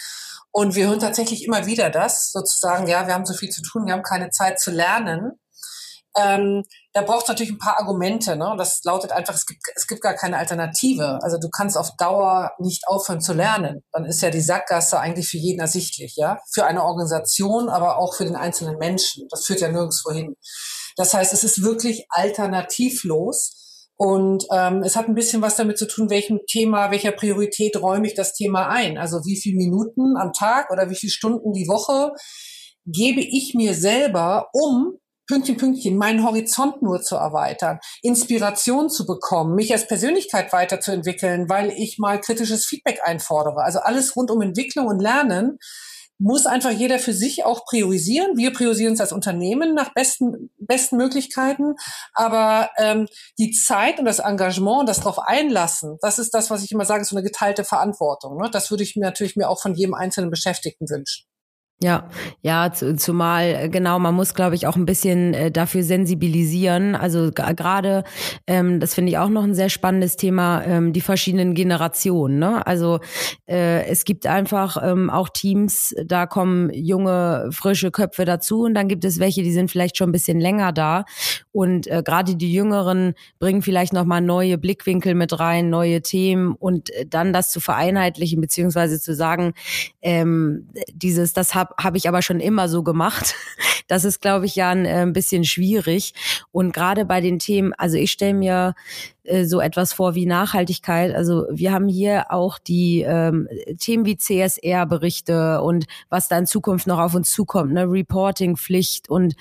Und 0.51 0.75
wir 0.75 0.87
hören 0.87 0.99
tatsächlich 0.99 1.45
immer 1.45 1.65
wieder 1.65 1.89
das, 1.89 2.31
sozusagen, 2.31 2.87
ja, 2.87 3.07
wir 3.07 3.13
haben 3.13 3.25
so 3.25 3.33
viel 3.33 3.49
zu 3.49 3.61
tun, 3.61 3.85
wir 3.85 3.93
haben 3.93 4.03
keine 4.03 4.29
Zeit 4.29 4.59
zu 4.59 4.71
lernen. 4.71 5.33
Ähm, 6.17 6.63
da 6.93 7.01
braucht 7.01 7.23
es 7.23 7.27
natürlich 7.27 7.51
ein 7.51 7.59
paar 7.59 7.79
Argumente. 7.79 8.35
Ne? 8.35 8.55
Das 8.57 8.81
lautet 8.83 9.11
einfach, 9.11 9.35
es 9.35 9.45
gibt, 9.45 9.61
es 9.75 9.87
gibt 9.87 10.01
gar 10.01 10.15
keine 10.15 10.37
Alternative. 10.37 11.19
Also 11.21 11.37
du 11.37 11.49
kannst 11.49 11.77
auf 11.77 11.95
Dauer 11.97 12.51
nicht 12.59 12.87
aufhören 12.87 13.21
zu 13.21 13.33
lernen. 13.33 13.83
Dann 13.91 14.05
ist 14.05 14.21
ja 14.21 14.29
die 14.29 14.41
Sackgasse 14.41 14.99
eigentlich 14.99 15.27
für 15.27 15.37
jeden 15.37 15.59
ersichtlich, 15.59 16.15
ja. 16.15 16.39
Für 16.51 16.65
eine 16.65 16.83
Organisation, 16.83 17.69
aber 17.69 17.99
auch 17.99 18.15
für 18.15 18.25
den 18.25 18.35
einzelnen 18.35 18.77
Menschen. 18.77 19.27
Das 19.29 19.45
führt 19.45 19.61
ja 19.61 19.69
nirgendwo 19.69 20.11
hin. 20.11 20.35
Das 20.97 21.13
heißt, 21.13 21.31
es 21.33 21.43
ist 21.43 21.63
wirklich 21.63 22.05
alternativlos. 22.09 23.55
Und 24.01 24.45
ähm, 24.53 24.81
es 24.81 24.95
hat 24.95 25.09
ein 25.09 25.15
bisschen 25.15 25.41
was 25.41 25.57
damit 25.57 25.77
zu 25.77 25.85
tun, 25.85 26.09
welchem 26.09 26.39
Thema, 26.49 26.89
welcher 26.89 27.11
Priorität 27.11 27.75
räume 27.81 28.07
ich 28.07 28.15
das 28.15 28.33
Thema 28.33 28.69
ein. 28.69 28.97
Also 28.97 29.25
wie 29.25 29.39
viele 29.39 29.57
Minuten 29.57 30.15
am 30.17 30.31
Tag 30.31 30.71
oder 30.71 30.89
wie 30.89 30.95
viele 30.95 31.11
Stunden 31.11 31.51
die 31.51 31.67
Woche 31.67 32.13
gebe 32.85 33.19
ich 33.19 33.55
mir 33.55 33.73
selber, 33.73 34.47
um 34.53 34.99
Pünktchen, 35.29 35.57
Pünktchen, 35.57 35.95
meinen 35.95 36.23
Horizont 36.23 36.81
nur 36.81 37.01
zu 37.01 37.15
erweitern, 37.15 37.79
Inspiration 38.01 38.89
zu 38.89 39.05
bekommen, 39.05 39.53
mich 39.53 39.71
als 39.71 39.87
Persönlichkeit 39.87 40.51
weiterzuentwickeln, 40.51 41.47
weil 41.49 41.69
ich 41.69 41.99
mal 41.99 42.19
kritisches 42.19 42.65
Feedback 42.65 43.01
einfordere. 43.03 43.63
Also 43.63 43.79
alles 43.79 44.15
rund 44.15 44.31
um 44.31 44.41
Entwicklung 44.41 44.87
und 44.87 44.99
Lernen 44.99 45.59
muss 46.19 46.45
einfach 46.45 46.71
jeder 46.71 46.99
für 46.99 47.13
sich 47.13 47.45
auch 47.45 47.63
priorisieren. 47.65 48.35
Wir 48.35 48.51
priorisieren 48.51 48.93
es 48.93 48.99
als 48.99 49.13
Unternehmen 49.13 49.73
nach 49.73 49.93
besten, 49.93 50.49
besten 50.57 50.97
Möglichkeiten. 50.97 51.75
Aber 52.13 52.69
ähm, 52.77 53.07
die 53.37 53.51
Zeit 53.51 53.99
und 53.99 54.05
das 54.05 54.19
Engagement 54.19 54.81
und 54.81 54.89
das 54.89 54.97
darauf 54.97 55.19
einlassen, 55.19 55.97
das 56.01 56.19
ist 56.19 56.33
das, 56.33 56.49
was 56.49 56.63
ich 56.63 56.71
immer 56.71 56.85
sage, 56.85 57.05
so 57.05 57.15
eine 57.15 57.23
geteilte 57.23 57.63
Verantwortung. 57.63 58.37
Ne? 58.37 58.49
Das 58.51 58.69
würde 58.69 58.83
ich 58.83 58.95
mir 58.97 59.05
natürlich 59.05 59.37
mir 59.37 59.47
auch 59.47 59.61
von 59.61 59.75
jedem 59.75 59.93
einzelnen 59.93 60.29
Beschäftigten 60.29 60.89
wünschen. 60.89 61.28
Ja, 61.81 62.09
ja, 62.41 62.73
zumal 62.73 63.45
äh, 63.45 63.69
genau, 63.69 63.99
man 63.99 64.13
muss, 64.13 64.33
glaube 64.33 64.53
ich, 64.53 64.67
auch 64.67 64.75
ein 64.75 64.85
bisschen 64.85 65.33
äh, 65.33 65.49
dafür 65.49 65.81
sensibilisieren. 65.81 66.93
Also 66.93 67.31
gerade, 67.31 68.03
ähm, 68.47 68.81
das 68.81 68.95
finde 68.95 69.11
ich 69.13 69.17
auch 69.17 69.29
noch 69.29 69.43
ein 69.43 69.53
sehr 69.55 69.69
spannendes 69.69 70.17
Thema, 70.17 70.61
ähm, 70.65 70.91
die 70.91 70.99
verschiedenen 70.99 71.53
Generationen. 71.53 72.37
Ne? 72.37 72.67
Also 72.67 72.99
äh, 73.47 73.85
es 73.85 74.03
gibt 74.03 74.27
einfach 74.27 74.75
ähm, 74.83 75.09
auch 75.09 75.29
Teams, 75.29 75.95
da 76.05 76.25
kommen 76.25 76.69
junge, 76.73 77.47
frische 77.53 77.91
Köpfe 77.91 78.25
dazu 78.25 78.63
und 78.63 78.73
dann 78.73 78.89
gibt 78.89 79.05
es 79.05 79.17
welche, 79.21 79.41
die 79.41 79.53
sind 79.53 79.71
vielleicht 79.71 79.95
schon 79.95 80.09
ein 80.09 80.11
bisschen 80.11 80.41
länger 80.41 80.73
da. 80.73 81.05
Und 81.53 81.87
äh, 81.87 82.03
gerade 82.03 82.35
die 82.35 82.53
Jüngeren 82.53 83.13
bringen 83.39 83.61
vielleicht 83.61 83.93
nochmal 83.93 84.19
neue 84.19 84.57
Blickwinkel 84.57 85.15
mit 85.15 85.39
rein, 85.39 85.69
neue 85.69 86.01
Themen 86.01 86.55
und 86.55 86.89
äh, 86.89 87.05
dann 87.05 87.31
das 87.31 87.51
zu 87.51 87.61
vereinheitlichen, 87.61 88.41
beziehungsweise 88.41 88.99
zu 88.99 89.15
sagen, 89.15 89.53
ähm, 90.01 90.67
dieses, 90.93 91.31
das 91.31 91.55
habe 91.77 91.89
hab 91.89 91.95
ich 91.95 92.07
aber 92.07 92.21
schon 92.21 92.39
immer 92.39 92.69
so 92.69 92.83
gemacht. 92.83 93.35
Das 93.87 94.05
ist, 94.05 94.21
glaube 94.21 94.45
ich, 94.45 94.55
ja 94.55 94.69
ein, 94.69 94.85
äh, 94.85 95.01
ein 95.01 95.13
bisschen 95.13 95.43
schwierig. 95.43 96.13
Und 96.51 96.73
gerade 96.73 97.05
bei 97.05 97.21
den 97.21 97.39
Themen, 97.39 97.73
also 97.73 97.97
ich 97.97 98.11
stelle 98.11 98.35
mir 98.35 98.75
äh, 99.29 99.45
so 99.45 99.59
etwas 99.59 99.93
vor 99.93 100.15
wie 100.15 100.25
Nachhaltigkeit. 100.25 101.13
Also 101.13 101.45
wir 101.51 101.71
haben 101.71 101.87
hier 101.87 102.31
auch 102.31 102.57
die 102.57 103.01
ähm, 103.01 103.47
Themen 103.79 104.05
wie 104.05 104.17
CSR-Berichte 104.17 105.61
und 105.61 105.85
was 106.09 106.27
da 106.27 106.37
in 106.37 106.45
Zukunft 106.45 106.87
noch 106.87 106.99
auf 106.99 107.13
uns 107.13 107.31
zukommt, 107.31 107.73
ne, 107.73 107.85
Reporting-Pflicht. 107.89 109.09
Und 109.09 109.35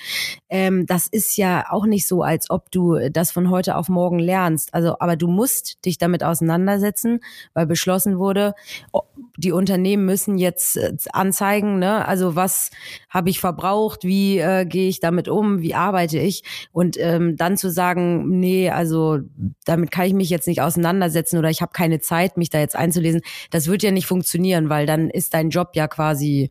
ähm, 0.49 0.87
das 0.87 1.07
ist 1.07 1.37
ja 1.37 1.65
auch 1.71 1.87
nicht 1.87 2.07
so, 2.07 2.23
als 2.23 2.51
ob 2.51 2.71
du 2.71 2.99
das 3.11 3.31
von 3.31 3.51
heute 3.51 3.77
auf 3.77 3.89
morgen 3.89 4.19
lernst. 4.19 4.75
Also, 4.75 4.97
aber 4.99 5.17
du 5.17 5.27
musst 5.27 5.85
dich 5.85 5.99
damit 5.99 6.23
auseinandersetzen, 6.23 7.21
weil 7.55 7.67
beschlossen 7.67 8.19
wurde, 8.19 8.55
die 9.37 9.53
Unternehmen 9.53 10.05
müssen 10.05 10.37
jetzt 10.37 10.77
äh, 10.77 10.97
anzeigen, 11.13 11.79
ne, 11.79 12.07
also 12.07 12.37
was 12.37 12.71
habe 13.09 13.31
ich 13.31 13.41
verbraucht, 13.41 14.05
wie 14.05 14.39
äh, 14.39 14.67
gehe 14.67 14.89
ich 14.89 15.01
damit 15.01 15.29
um, 15.29 15.63
wie 15.63 15.75
arbeite 15.75 16.19
ich? 16.19 16.43
Und 16.73 16.97
ähm, 16.99 17.37
dann 17.37 17.57
zu 17.57 17.71
sagen, 17.71 18.39
nee, 18.39 18.71
also 18.71 19.19
da 19.65 19.78
damit 19.79 19.93
kann 19.93 20.07
ich 20.07 20.15
mich 20.15 20.29
jetzt 20.29 20.49
nicht 20.49 20.61
auseinandersetzen 20.61 21.39
oder 21.39 21.51
ich 21.51 21.63
habe 21.63 21.73
keine 21.73 22.01
Zeit, 22.01 22.37
mich 22.37 22.51
da 22.51 22.59
jetzt 22.59 22.75
einzulesen. 22.75 23.21
Das 23.51 23.69
wird 23.69 23.85
ja 23.85 23.93
nicht 23.93 24.07
funktionieren, 24.07 24.69
weil 24.69 24.87
dann 24.87 25.09
ist 25.09 25.35
dein 25.35 25.51
Job 25.51 25.71
ja 25.75 25.87
quasi 25.87 26.51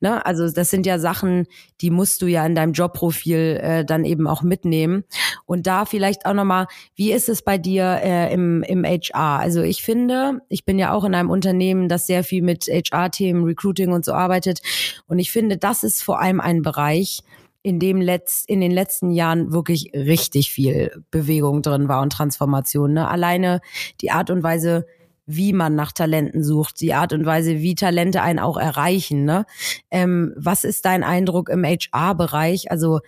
Ne? 0.00 0.26
Also 0.26 0.50
das 0.50 0.68
sind 0.68 0.84
ja 0.84 0.98
Sachen, 0.98 1.46
die 1.80 1.88
musst 1.88 2.20
du 2.20 2.26
ja 2.26 2.44
in 2.44 2.54
deinem 2.54 2.74
Jobprofil 2.74 3.58
äh, 3.62 3.84
dann 3.86 4.04
eben 4.04 4.26
auch 4.26 4.42
mitnehmen. 4.42 5.04
Und 5.46 5.66
da 5.66 5.86
vielleicht 5.86 6.26
auch 6.26 6.34
nochmal, 6.34 6.66
wie 6.94 7.10
ist 7.10 7.30
es 7.30 7.40
bei 7.40 7.56
dir 7.56 8.00
äh, 8.02 8.30
im, 8.34 8.62
im 8.64 8.84
HR? 8.84 9.38
Also 9.38 9.62
ich 9.62 9.82
finde, 9.82 10.42
ich 10.50 10.66
bin 10.66 10.78
ja 10.78 10.92
auch 10.92 11.04
in 11.04 11.14
einem 11.14 11.30
Unternehmen, 11.30 11.88
das 11.88 12.06
sehr 12.06 12.22
viel 12.22 12.42
mit 12.42 12.66
HR-Themen, 12.66 13.44
Recruiting 13.44 13.92
und 13.92 14.04
so 14.04 14.12
arbeitet. 14.12 14.60
Und 15.06 15.20
ich 15.20 15.32
finde, 15.32 15.56
das 15.56 15.82
ist 15.82 16.02
vor 16.02 16.20
allem 16.20 16.40
ein 16.40 16.60
Bereich, 16.60 17.22
in 17.64 17.80
dem 17.80 18.00
letzt, 18.00 18.48
in 18.48 18.60
den 18.60 18.70
letzten 18.70 19.10
Jahren 19.10 19.50
wirklich 19.50 19.90
richtig 19.94 20.52
viel 20.52 21.02
Bewegung 21.10 21.62
drin 21.62 21.88
war 21.88 22.02
und 22.02 22.12
Transformation. 22.12 22.92
Ne? 22.92 23.08
Alleine 23.08 23.60
die 24.02 24.10
Art 24.10 24.28
und 24.28 24.42
Weise, 24.42 24.86
wie 25.24 25.54
man 25.54 25.74
nach 25.74 25.90
Talenten 25.90 26.44
sucht, 26.44 26.82
die 26.82 26.92
Art 26.92 27.14
und 27.14 27.24
Weise, 27.24 27.60
wie 27.60 27.74
Talente 27.74 28.20
einen 28.20 28.38
auch 28.38 28.58
erreichen. 28.58 29.24
Ne? 29.24 29.46
Ähm, 29.90 30.34
was 30.36 30.64
ist 30.64 30.84
dein 30.84 31.02
Eindruck 31.02 31.48
im 31.48 31.64
HR-Bereich? 31.64 32.70
Also 32.70 33.00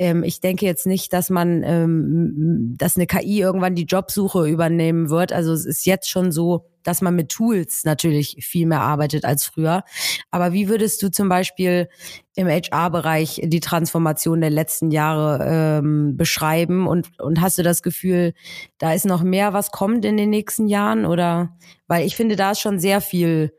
ähm, 0.00 0.24
ich 0.24 0.40
denke 0.40 0.64
jetzt 0.64 0.86
nicht, 0.86 1.12
dass 1.12 1.28
man, 1.28 1.62
ähm, 1.62 2.74
dass 2.78 2.96
eine 2.96 3.06
KI 3.06 3.38
irgendwann 3.38 3.74
die 3.74 3.84
Jobsuche 3.84 4.46
übernehmen 4.46 5.10
wird. 5.10 5.30
Also 5.30 5.52
es 5.52 5.66
ist 5.66 5.84
jetzt 5.84 6.08
schon 6.08 6.32
so, 6.32 6.64
dass 6.82 7.02
man 7.02 7.14
mit 7.14 7.28
Tools 7.28 7.84
natürlich 7.84 8.38
viel 8.40 8.66
mehr 8.66 8.80
arbeitet 8.80 9.26
als 9.26 9.44
früher. 9.44 9.84
Aber 10.30 10.54
wie 10.54 10.70
würdest 10.70 11.02
du 11.02 11.10
zum 11.10 11.28
Beispiel 11.28 11.90
im 12.34 12.48
HR-Bereich 12.48 13.42
die 13.44 13.60
Transformation 13.60 14.40
der 14.40 14.48
letzten 14.48 14.90
Jahre 14.90 15.44
ähm, 15.46 16.16
beschreiben? 16.16 16.86
Und, 16.86 17.20
und 17.20 17.42
hast 17.42 17.58
du 17.58 17.62
das 17.62 17.82
Gefühl, 17.82 18.32
da 18.78 18.94
ist 18.94 19.04
noch 19.04 19.22
mehr, 19.22 19.52
was 19.52 19.70
kommt 19.70 20.06
in 20.06 20.16
den 20.16 20.30
nächsten 20.30 20.66
Jahren? 20.66 21.04
Oder 21.04 21.54
weil 21.88 22.06
ich 22.06 22.16
finde, 22.16 22.36
da 22.36 22.52
ist 22.52 22.60
schon 22.60 22.78
sehr 22.78 23.02
viel 23.02 23.52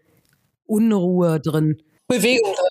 Unruhe 0.66 1.40
drin. 1.40 1.78
Bewegung 2.08 2.52
drin? 2.56 2.71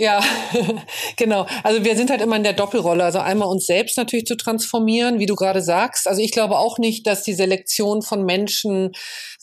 Ja, 0.00 0.24
genau. 1.16 1.46
Also 1.62 1.84
wir 1.84 1.94
sind 1.94 2.08
halt 2.08 2.22
immer 2.22 2.36
in 2.36 2.42
der 2.42 2.54
Doppelrolle. 2.54 3.04
Also 3.04 3.18
einmal 3.18 3.48
uns 3.48 3.66
selbst 3.66 3.98
natürlich 3.98 4.24
zu 4.24 4.34
transformieren, 4.34 5.18
wie 5.18 5.26
du 5.26 5.34
gerade 5.34 5.60
sagst. 5.60 6.08
Also 6.08 6.22
ich 6.22 6.32
glaube 6.32 6.56
auch 6.56 6.78
nicht, 6.78 7.06
dass 7.06 7.22
die 7.22 7.34
Selektion 7.34 8.00
von 8.00 8.24
Menschen 8.24 8.92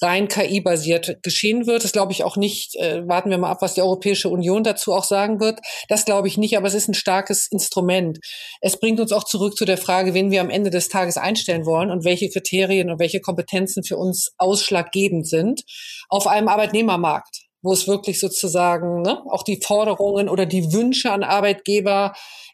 rein 0.01 0.27
KI-basiert 0.27 1.21
geschehen 1.21 1.67
wird. 1.67 1.83
Das 1.83 1.91
glaube 1.91 2.11
ich 2.11 2.23
auch 2.23 2.37
nicht. 2.37 2.75
Äh, 2.77 3.07
warten 3.07 3.29
wir 3.29 3.37
mal 3.37 3.51
ab, 3.51 3.61
was 3.61 3.75
die 3.75 3.83
Europäische 3.83 4.29
Union 4.29 4.63
dazu 4.63 4.93
auch 4.93 5.03
sagen 5.03 5.39
wird. 5.39 5.59
Das 5.89 6.05
glaube 6.05 6.27
ich 6.27 6.39
nicht, 6.39 6.57
aber 6.57 6.65
es 6.65 6.73
ist 6.73 6.87
ein 6.87 6.95
starkes 6.95 7.45
Instrument. 7.51 8.17
Es 8.59 8.79
bringt 8.79 8.99
uns 8.99 9.11
auch 9.11 9.25
zurück 9.25 9.55
zu 9.55 9.65
der 9.65 9.77
Frage, 9.77 10.15
wen 10.15 10.31
wir 10.31 10.41
am 10.41 10.49
Ende 10.49 10.71
des 10.71 10.89
Tages 10.89 11.17
einstellen 11.17 11.67
wollen 11.67 11.91
und 11.91 12.03
welche 12.03 12.29
Kriterien 12.29 12.89
und 12.89 12.99
welche 12.99 13.21
Kompetenzen 13.21 13.83
für 13.83 13.97
uns 13.97 14.31
ausschlaggebend 14.39 15.27
sind 15.27 15.61
auf 16.09 16.25
einem 16.25 16.47
Arbeitnehmermarkt 16.47 17.46
wo 17.67 17.73
es 17.73 17.87
wirklich 17.87 18.19
sozusagen 18.19 19.01
ne, 19.01 19.21
auch 19.29 19.43
die 19.43 19.59
Forderungen 19.61 20.29
oder 20.29 20.45
die 20.45 20.71
Wünsche 20.71 21.11
an 21.11 21.23
Arbeitgeber 21.23 22.13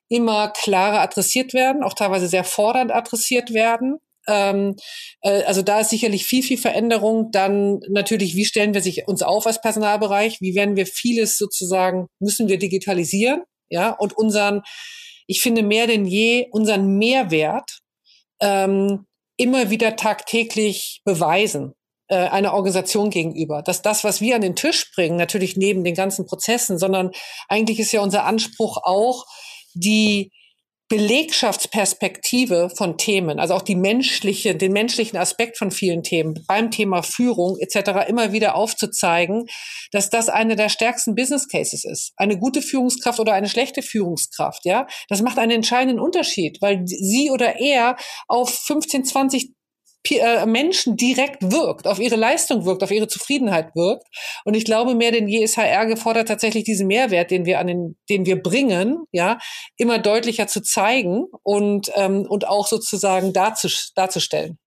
immer 0.10 0.50
klarer 0.50 1.02
adressiert 1.02 1.54
werden, 1.54 1.84
auch 1.84 1.94
teilweise 1.94 2.28
sehr 2.28 2.44
fordernd 2.44 2.92
adressiert 2.92 3.54
werden. 3.54 4.00
Ähm, 4.28 4.76
äh, 5.22 5.44
also 5.44 5.62
da 5.62 5.82
ist 5.82 5.92
sicherlich 5.92 6.26
viel, 6.26 6.42
viel 6.42 6.58
Veränderung. 6.58 7.30
Dann 7.32 7.80
natürlich, 7.90 8.36
wie 8.36 8.46
stellen 8.46 8.74
wir 8.74 8.82
sich 8.82 9.08
uns 9.08 9.22
auf 9.22 9.46
als 9.46 9.62
Personalbereich? 9.62 10.42
Wie 10.42 10.56
werden 10.56 10.76
wir 10.76 10.88
vieles 10.88 11.38
sozusagen, 11.38 12.08
müssen 12.20 12.48
wir 12.48 12.58
digitalisieren? 12.58 13.44
Ja, 13.70 13.92
und 13.92 14.18
unseren, 14.18 14.62
ich 15.28 15.42
finde 15.42 15.62
mehr 15.62 15.86
denn 15.86 16.06
je, 16.06 16.48
unseren 16.52 16.98
Mehrwert 16.98 17.82
ähm, 18.42 19.06
immer 19.38 19.70
wieder 19.70 19.96
tagtäglich 19.96 21.02
beweisen. 21.06 21.74
Äh, 22.14 22.28
einer 22.30 22.54
Organisation 22.54 23.10
gegenüber. 23.10 23.64
Dass 23.64 23.82
das, 23.82 24.04
was 24.04 24.22
wir 24.22 24.36
an 24.36 24.42
den 24.42 24.56
Tisch 24.56 24.92
bringen, 24.96 25.18
natürlich 25.18 25.58
neben 25.58 25.84
den 25.84 25.96
ganzen 25.96 26.26
Prozessen, 26.26 26.78
sondern 26.78 27.12
eigentlich 27.50 27.80
ist 27.80 27.92
ja 27.92 28.02
unser 28.02 28.26
Anspruch 28.26 28.78
auch, 28.84 29.26
die 29.74 30.32
Belegschaftsperspektive 30.90 32.70
von 32.70 32.98
Themen, 32.98 33.40
also 33.40 33.56
auch 33.56 33.64
die 33.64 33.76
menschliche, 33.76 34.54
den 34.54 34.74
menschlichen 34.74 35.18
Aspekt 35.18 35.58
von 35.58 35.72
vielen 35.72 36.04
Themen 36.04 36.44
beim 36.48 36.70
Thema 36.70 37.02
Führung 37.02 37.58
etc. 37.58 38.08
immer 38.08 38.32
wieder 38.32 38.56
aufzuzeigen, 38.56 39.46
dass 39.92 40.12
das 40.12 40.30
eine 40.30 40.56
der 40.56 40.70
stärksten 40.70 41.16
Business 41.16 41.48
Cases 41.48 41.84
ist. 41.84 42.12
Eine 42.18 42.38
gute 42.38 42.62
Führungskraft 42.62 43.20
oder 43.20 43.34
eine 43.34 43.50
schlechte 43.50 43.82
Führungskraft, 43.82 44.66
ja, 44.66 44.86
das 45.10 45.24
macht 45.24 45.40
einen 45.40 45.54
entscheidenden 45.54 46.00
Unterschied, 46.00 46.60
weil 46.62 46.84
sie 46.86 47.32
oder 47.32 47.60
er 47.60 47.96
auf 48.28 48.54
15, 48.54 49.06
20 49.06 49.44
äh, 49.46 49.48
Menschen 50.46 50.98
direkt 50.98 51.42
wirkt, 51.42 51.88
auf 51.88 52.00
ihre 52.00 52.16
Leistung 52.16 52.66
wirkt, 52.66 52.84
auf 52.84 52.92
ihre 52.92 53.08
Zufriedenheit 53.08 53.76
wirkt. 53.76 54.06
Und 54.46 54.54
ich 54.54 54.66
glaube, 54.66 54.96
mehr 54.96 55.12
denn 55.12 55.28
je 55.28 55.44
ist 55.44 55.58
HR 55.58 55.86
gefordert, 55.86 56.28
tatsächlich 56.28 56.64
diesen 56.64 56.88
Mehrwert, 56.88 57.32
den 57.32 57.46
wir 57.46 57.60
an 57.60 57.68
den, 57.68 57.98
den 58.10 58.26
wir 58.26 58.42
bringen, 58.42 59.06
ja, 59.12 59.40
immer 59.78 60.00
deutlicher 60.00 60.48
zu 60.48 60.62
zeigen 60.62 61.26
und, 61.44 61.92
ähm, 61.96 62.26
und 62.28 62.48
auch 62.48 62.68
sozusagen 62.68 63.34
darzustellen. 63.34 64.58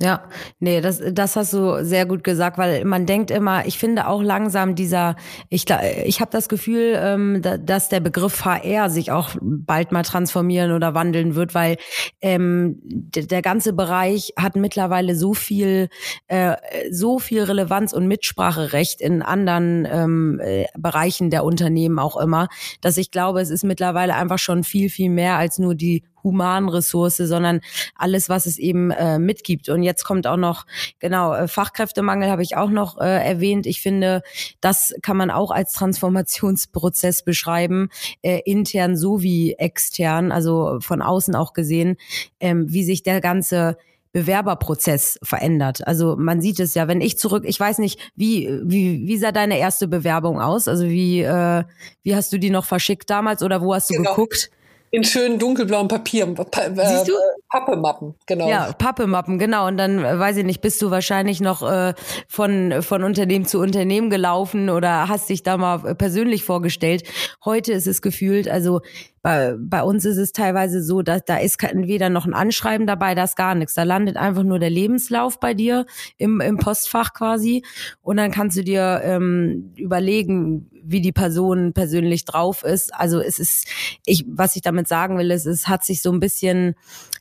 Ja, 0.00 0.24
nee, 0.58 0.80
das, 0.80 1.00
das 1.12 1.36
hast 1.36 1.52
du 1.52 1.84
sehr 1.84 2.04
gut 2.04 2.24
gesagt, 2.24 2.58
weil 2.58 2.84
man 2.84 3.06
denkt 3.06 3.30
immer, 3.30 3.64
ich 3.64 3.78
finde 3.78 4.08
auch 4.08 4.22
langsam 4.22 4.74
dieser, 4.74 5.14
ich, 5.50 5.66
ich 6.04 6.20
habe 6.20 6.32
das 6.32 6.48
Gefühl, 6.48 6.94
ähm, 6.96 7.42
dass 7.42 7.90
der 7.90 8.00
Begriff 8.00 8.44
HR 8.44 8.90
sich 8.90 9.12
auch 9.12 9.30
bald 9.40 9.92
mal 9.92 10.02
transformieren 10.02 10.72
oder 10.72 10.94
wandeln 10.94 11.36
wird, 11.36 11.54
weil 11.54 11.76
ähm, 12.20 12.80
der 12.82 13.40
ganze 13.40 13.72
Bereich 13.72 14.32
hat 14.36 14.56
mittlerweile 14.56 15.14
so 15.14 15.32
viel, 15.32 15.88
äh, 16.26 16.56
so 16.90 17.20
viel 17.20 17.44
Relevanz 17.44 17.92
und 17.92 18.08
Mitspracherecht 18.08 19.00
in 19.00 19.22
anderen 19.22 19.86
ähm, 19.88 20.40
äh, 20.42 20.64
Bereichen 20.76 21.30
der 21.30 21.44
Unternehmen 21.44 22.00
auch 22.00 22.16
immer, 22.16 22.48
dass 22.80 22.96
ich 22.96 23.12
glaube, 23.12 23.40
es 23.40 23.50
ist 23.50 23.62
mittlerweile 23.62 24.16
einfach 24.16 24.38
schon 24.38 24.64
viel, 24.64 24.90
viel 24.90 25.10
mehr 25.10 25.36
als 25.36 25.60
nur 25.60 25.76
die 25.76 26.02
Humanressource, 26.24 27.18
sondern 27.18 27.60
alles, 27.94 28.28
was 28.28 28.46
es 28.46 28.58
eben 28.58 28.90
äh, 28.90 29.18
mitgibt. 29.18 29.68
Und 29.68 29.82
jetzt 29.82 30.04
kommt 30.04 30.26
auch 30.26 30.36
noch, 30.36 30.66
genau, 30.98 31.34
äh, 31.34 31.46
Fachkräftemangel 31.46 32.30
habe 32.30 32.42
ich 32.42 32.56
auch 32.56 32.70
noch 32.70 32.98
äh, 32.98 33.24
erwähnt. 33.24 33.66
Ich 33.66 33.80
finde, 33.80 34.22
das 34.60 34.94
kann 35.02 35.16
man 35.16 35.30
auch 35.30 35.50
als 35.50 35.72
Transformationsprozess 35.72 37.22
beschreiben, 37.22 37.90
äh, 38.22 38.40
intern 38.44 38.96
sowie 38.96 39.52
extern, 39.58 40.32
also 40.32 40.78
von 40.80 41.02
außen 41.02 41.36
auch 41.36 41.52
gesehen, 41.52 41.96
ähm, 42.40 42.72
wie 42.72 42.84
sich 42.84 43.02
der 43.02 43.20
ganze 43.20 43.76
Bewerberprozess 44.14 45.18
verändert. 45.24 45.86
Also 45.86 46.14
man 46.16 46.40
sieht 46.40 46.60
es 46.60 46.74
ja, 46.74 46.86
wenn 46.86 47.00
ich 47.00 47.18
zurück, 47.18 47.44
ich 47.46 47.58
weiß 47.58 47.78
nicht, 47.78 47.98
wie 48.14 48.48
wie 48.62 49.08
wie 49.08 49.18
sah 49.18 49.32
deine 49.32 49.58
erste 49.58 49.88
Bewerbung 49.88 50.40
aus? 50.40 50.68
Also 50.68 50.88
wie 50.88 51.22
äh, 51.22 51.64
wie 52.04 52.14
hast 52.14 52.32
du 52.32 52.38
die 52.38 52.50
noch 52.50 52.64
verschickt 52.64 53.10
damals 53.10 53.42
oder 53.42 53.60
wo 53.60 53.74
hast 53.74 53.90
du 53.90 53.94
genau. 53.94 54.10
geguckt? 54.10 54.50
In 54.94 55.02
schönen 55.02 55.40
dunkelblauen 55.40 55.88
Papier. 55.88 56.24
Äh, 56.28 56.86
Siehst 56.86 57.08
du? 57.08 57.14
Pappemappen, 57.50 58.14
genau. 58.26 58.48
Ja, 58.48 58.72
Pappemappen, 58.72 59.40
genau. 59.40 59.66
Und 59.66 59.76
dann, 59.76 60.04
äh, 60.04 60.18
weiß 60.20 60.36
ich 60.36 60.44
nicht, 60.44 60.60
bist 60.60 60.80
du 60.80 60.92
wahrscheinlich 60.92 61.40
noch 61.40 61.68
äh, 61.68 61.94
von, 62.28 62.80
von 62.80 63.02
Unternehmen 63.02 63.44
zu 63.44 63.58
Unternehmen 63.58 64.08
gelaufen 64.08 64.70
oder 64.70 65.08
hast 65.08 65.30
dich 65.30 65.42
da 65.42 65.56
mal 65.56 65.96
persönlich 65.96 66.44
vorgestellt. 66.44 67.02
Heute 67.44 67.72
ist 67.72 67.88
es 67.88 68.02
gefühlt, 68.02 68.48
also 68.48 68.82
bei, 69.24 69.54
bei 69.58 69.82
uns 69.82 70.04
ist 70.04 70.18
es 70.18 70.32
teilweise 70.32 70.82
so, 70.82 71.00
dass 71.00 71.24
da 71.24 71.38
ist 71.38 71.62
weder 71.62 72.10
noch 72.10 72.26
ein 72.26 72.34
Anschreiben 72.34 72.86
dabei, 72.86 73.14
da 73.14 73.24
ist 73.24 73.36
gar 73.36 73.54
nichts. 73.54 73.72
Da 73.72 73.82
landet 73.82 74.18
einfach 74.18 74.42
nur 74.42 74.58
der 74.58 74.68
Lebenslauf 74.68 75.40
bei 75.40 75.54
dir 75.54 75.86
im, 76.18 76.42
im 76.42 76.58
Postfach 76.58 77.14
quasi. 77.14 77.64
Und 78.02 78.18
dann 78.18 78.30
kannst 78.30 78.58
du 78.58 78.62
dir 78.62 79.00
ähm, 79.02 79.72
überlegen, 79.76 80.68
wie 80.84 81.00
die 81.00 81.12
Person 81.12 81.72
persönlich 81.72 82.26
drauf 82.26 82.64
ist. 82.64 82.94
Also 82.94 83.18
es 83.18 83.38
ist, 83.38 83.66
ich, 84.04 84.26
was 84.28 84.56
ich 84.56 84.62
damit 84.62 84.88
sagen 84.88 85.16
will, 85.16 85.30
ist, 85.30 85.46
es 85.46 85.68
hat 85.68 85.84
sich 85.84 86.02
so 86.02 86.12
ein 86.12 86.20
bisschen, 86.20 86.74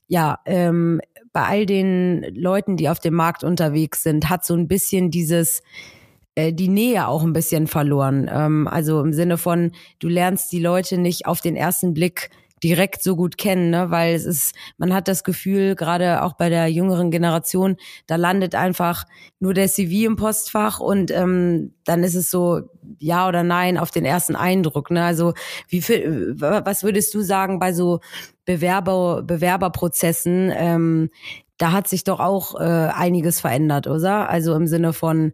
ja, 0.07 0.39
ähm, 0.45 0.99
bei 1.31 1.43
all 1.43 1.65
den 1.65 2.35
Leuten, 2.35 2.75
die 2.75 2.89
auf 2.89 2.99
dem 2.99 3.13
Markt 3.13 3.45
unterwegs 3.45 4.03
sind, 4.03 4.29
hat 4.29 4.43
so 4.43 4.55
ein 4.55 4.67
bisschen 4.67 5.09
dieses 5.09 5.61
die 6.37 6.67
Nähe 6.67 7.07
auch 7.07 7.23
ein 7.23 7.33
bisschen 7.33 7.67
verloren. 7.67 8.29
Ähm, 8.31 8.67
also 8.67 9.01
im 9.01 9.13
Sinne 9.13 9.37
von, 9.37 9.71
du 9.99 10.07
lernst 10.07 10.51
die 10.51 10.59
Leute 10.59 10.97
nicht 10.97 11.25
auf 11.25 11.41
den 11.41 11.55
ersten 11.55 11.93
Blick 11.93 12.29
direkt 12.63 13.03
so 13.03 13.17
gut 13.17 13.37
kennen, 13.37 13.71
ne? 13.71 13.91
weil 13.91 14.15
es 14.15 14.25
ist, 14.25 14.55
man 14.77 14.93
hat 14.93 15.09
das 15.09 15.25
Gefühl, 15.25 15.75
gerade 15.75 16.23
auch 16.23 16.33
bei 16.33 16.47
der 16.49 16.67
jüngeren 16.67 17.11
Generation, 17.11 17.75
da 18.07 18.15
landet 18.15 18.55
einfach 18.55 19.03
nur 19.39 19.53
der 19.53 19.67
CV 19.67 20.07
im 20.07 20.15
Postfach 20.15 20.79
und 20.79 21.11
ähm, 21.11 21.73
dann 21.83 22.03
ist 22.03 22.15
es 22.15 22.31
so 22.31 22.61
ja 22.99 23.27
oder 23.27 23.43
nein 23.43 23.77
auf 23.77 23.91
den 23.91 24.05
ersten 24.05 24.37
Eindruck. 24.37 24.91
Ne? 24.91 25.03
Also 25.03 25.33
wie 25.67 25.81
viel, 25.81 26.35
was 26.39 26.83
würdest 26.83 27.13
du 27.13 27.21
sagen 27.21 27.59
bei 27.59 27.73
so 27.73 27.99
Bewerber 28.45 29.23
Bewerberprozessen? 29.23 30.51
Ähm, 30.55 31.09
da 31.57 31.73
hat 31.73 31.89
sich 31.89 32.05
doch 32.05 32.21
auch 32.21 32.59
äh, 32.59 32.63
einiges 32.63 33.41
verändert, 33.41 33.87
oder? 33.87 34.29
Also 34.29 34.55
im 34.55 34.67
Sinne 34.67 34.93
von 34.93 35.33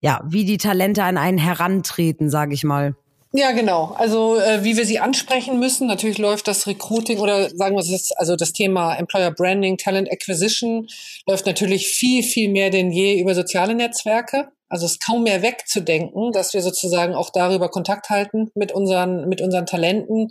ja, 0.00 0.22
wie 0.26 0.44
die 0.44 0.58
Talente 0.58 1.02
an 1.02 1.16
einen 1.16 1.38
herantreten, 1.38 2.30
sage 2.30 2.54
ich 2.54 2.64
mal. 2.64 2.94
Ja, 3.32 3.52
genau. 3.52 3.94
Also 3.98 4.36
äh, 4.36 4.64
wie 4.64 4.78
wir 4.78 4.86
sie 4.86 5.00
ansprechen 5.00 5.58
müssen. 5.58 5.86
Natürlich 5.86 6.16
läuft 6.16 6.48
das 6.48 6.66
Recruiting 6.66 7.18
oder 7.18 7.50
sagen 7.50 7.76
wir 7.76 7.80
es 7.80 8.12
also 8.12 8.36
das 8.36 8.54
Thema 8.54 8.94
Employer 8.94 9.32
Branding, 9.32 9.76
Talent 9.76 10.10
Acquisition 10.10 10.86
läuft 11.26 11.44
natürlich 11.44 11.88
viel, 11.88 12.22
viel 12.22 12.50
mehr 12.50 12.70
denn 12.70 12.90
je 12.90 13.20
über 13.20 13.34
soziale 13.34 13.74
Netzwerke. 13.74 14.48
Also 14.70 14.86
es 14.86 14.92
ist 14.92 15.04
kaum 15.04 15.24
mehr 15.24 15.42
wegzudenken, 15.42 16.32
dass 16.32 16.54
wir 16.54 16.62
sozusagen 16.62 17.14
auch 17.14 17.30
darüber 17.30 17.68
Kontakt 17.68 18.08
halten 18.08 18.50
mit 18.54 18.72
unseren, 18.72 19.28
mit 19.28 19.40
unseren 19.40 19.66
Talenten. 19.66 20.28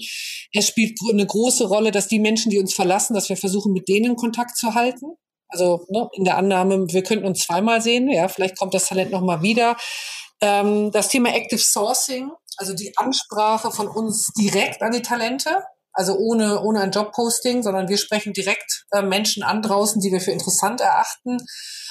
Es 0.53 0.67
spielt 0.67 0.99
eine 1.12 1.25
große 1.25 1.67
Rolle, 1.67 1.91
dass 1.91 2.08
die 2.08 2.19
Menschen, 2.19 2.49
die 2.51 2.60
uns 2.60 2.73
verlassen, 2.73 3.13
dass 3.13 3.30
wir 3.30 3.38
versuchen, 3.38 3.73
mit 3.73 3.88
denen 3.88 4.15
Kontakt 4.15 4.58
zu 4.58 4.73
halten. 4.73 5.17
Also 5.49 5.86
ne, 5.89 6.10
in 6.13 6.25
der 6.25 6.38
Annahme, 6.38 6.88
wir 6.89 7.03
könnten 7.03 7.25
uns 7.25 7.39
zweimal 7.39 7.81
sehen, 7.81 8.10
ja, 8.10 8.27
vielleicht 8.27 8.57
kommt 8.57 8.73
das 8.73 8.88
Talent 8.88 9.12
nochmal 9.12 9.41
wieder. 9.41 9.77
Ähm, 10.41 10.91
das 10.91 11.10
Thema 11.10 11.33
Active 11.33 11.60
Sourcing, 11.60 12.31
also 12.57 12.73
die 12.73 12.93
Ansprache 12.97 13.71
von 13.71 13.88
uns 13.88 14.31
direkt 14.38 14.81
an 14.81 14.91
die 14.91 15.01
Talente, 15.01 15.63
also 15.97 16.15
ohne, 16.15 16.62
ohne 16.62 16.81
ein 16.81 16.91
Jobposting, 16.91 17.63
sondern 17.63 17.89
wir 17.89 17.97
sprechen 17.97 18.31
direkt 18.31 18.86
äh, 18.91 19.01
Menschen 19.01 19.41
an 19.41 19.63
draußen, 19.63 19.99
die 19.99 20.12
wir 20.12 20.21
für 20.21 20.31
interessant 20.31 20.79
erachten. 20.79 21.38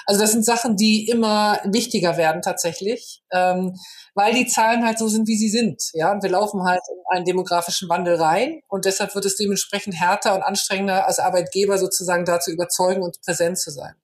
Also 0.06 0.20
das 0.20 0.30
sind 0.30 0.44
Sachen, 0.44 0.76
die 0.76 1.08
immer 1.08 1.58
wichtiger 1.64 2.16
werden 2.16 2.40
tatsächlich, 2.40 3.22
ähm, 3.32 3.74
weil 4.14 4.32
die 4.32 4.46
Zahlen 4.46 4.86
halt 4.86 5.00
so 5.00 5.08
sind, 5.08 5.26
wie 5.26 5.36
sie 5.36 5.48
sind. 5.48 5.82
Ja, 5.92 6.12
und 6.12 6.22
wir 6.22 6.30
laufen 6.30 6.62
halt 6.62 6.82
in 6.88 7.16
einen 7.16 7.24
demografischen 7.24 7.88
Wandel 7.88 8.14
rein 8.14 8.60
und 8.68 8.84
deshalb 8.84 9.12
wird 9.16 9.24
es 9.24 9.34
dementsprechend 9.34 9.98
härter 9.98 10.36
und 10.36 10.42
anstrengender 10.42 11.06
als 11.06 11.18
Arbeitgeber 11.18 11.76
sozusagen 11.76 12.24
da 12.24 12.38
zu 12.38 12.52
überzeugen 12.52 13.02
und 13.02 13.20
präsent 13.22 13.58
zu 13.58 13.72
sein. 13.72 13.96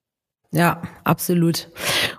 Ja, 0.54 0.82
absolut. 1.04 1.70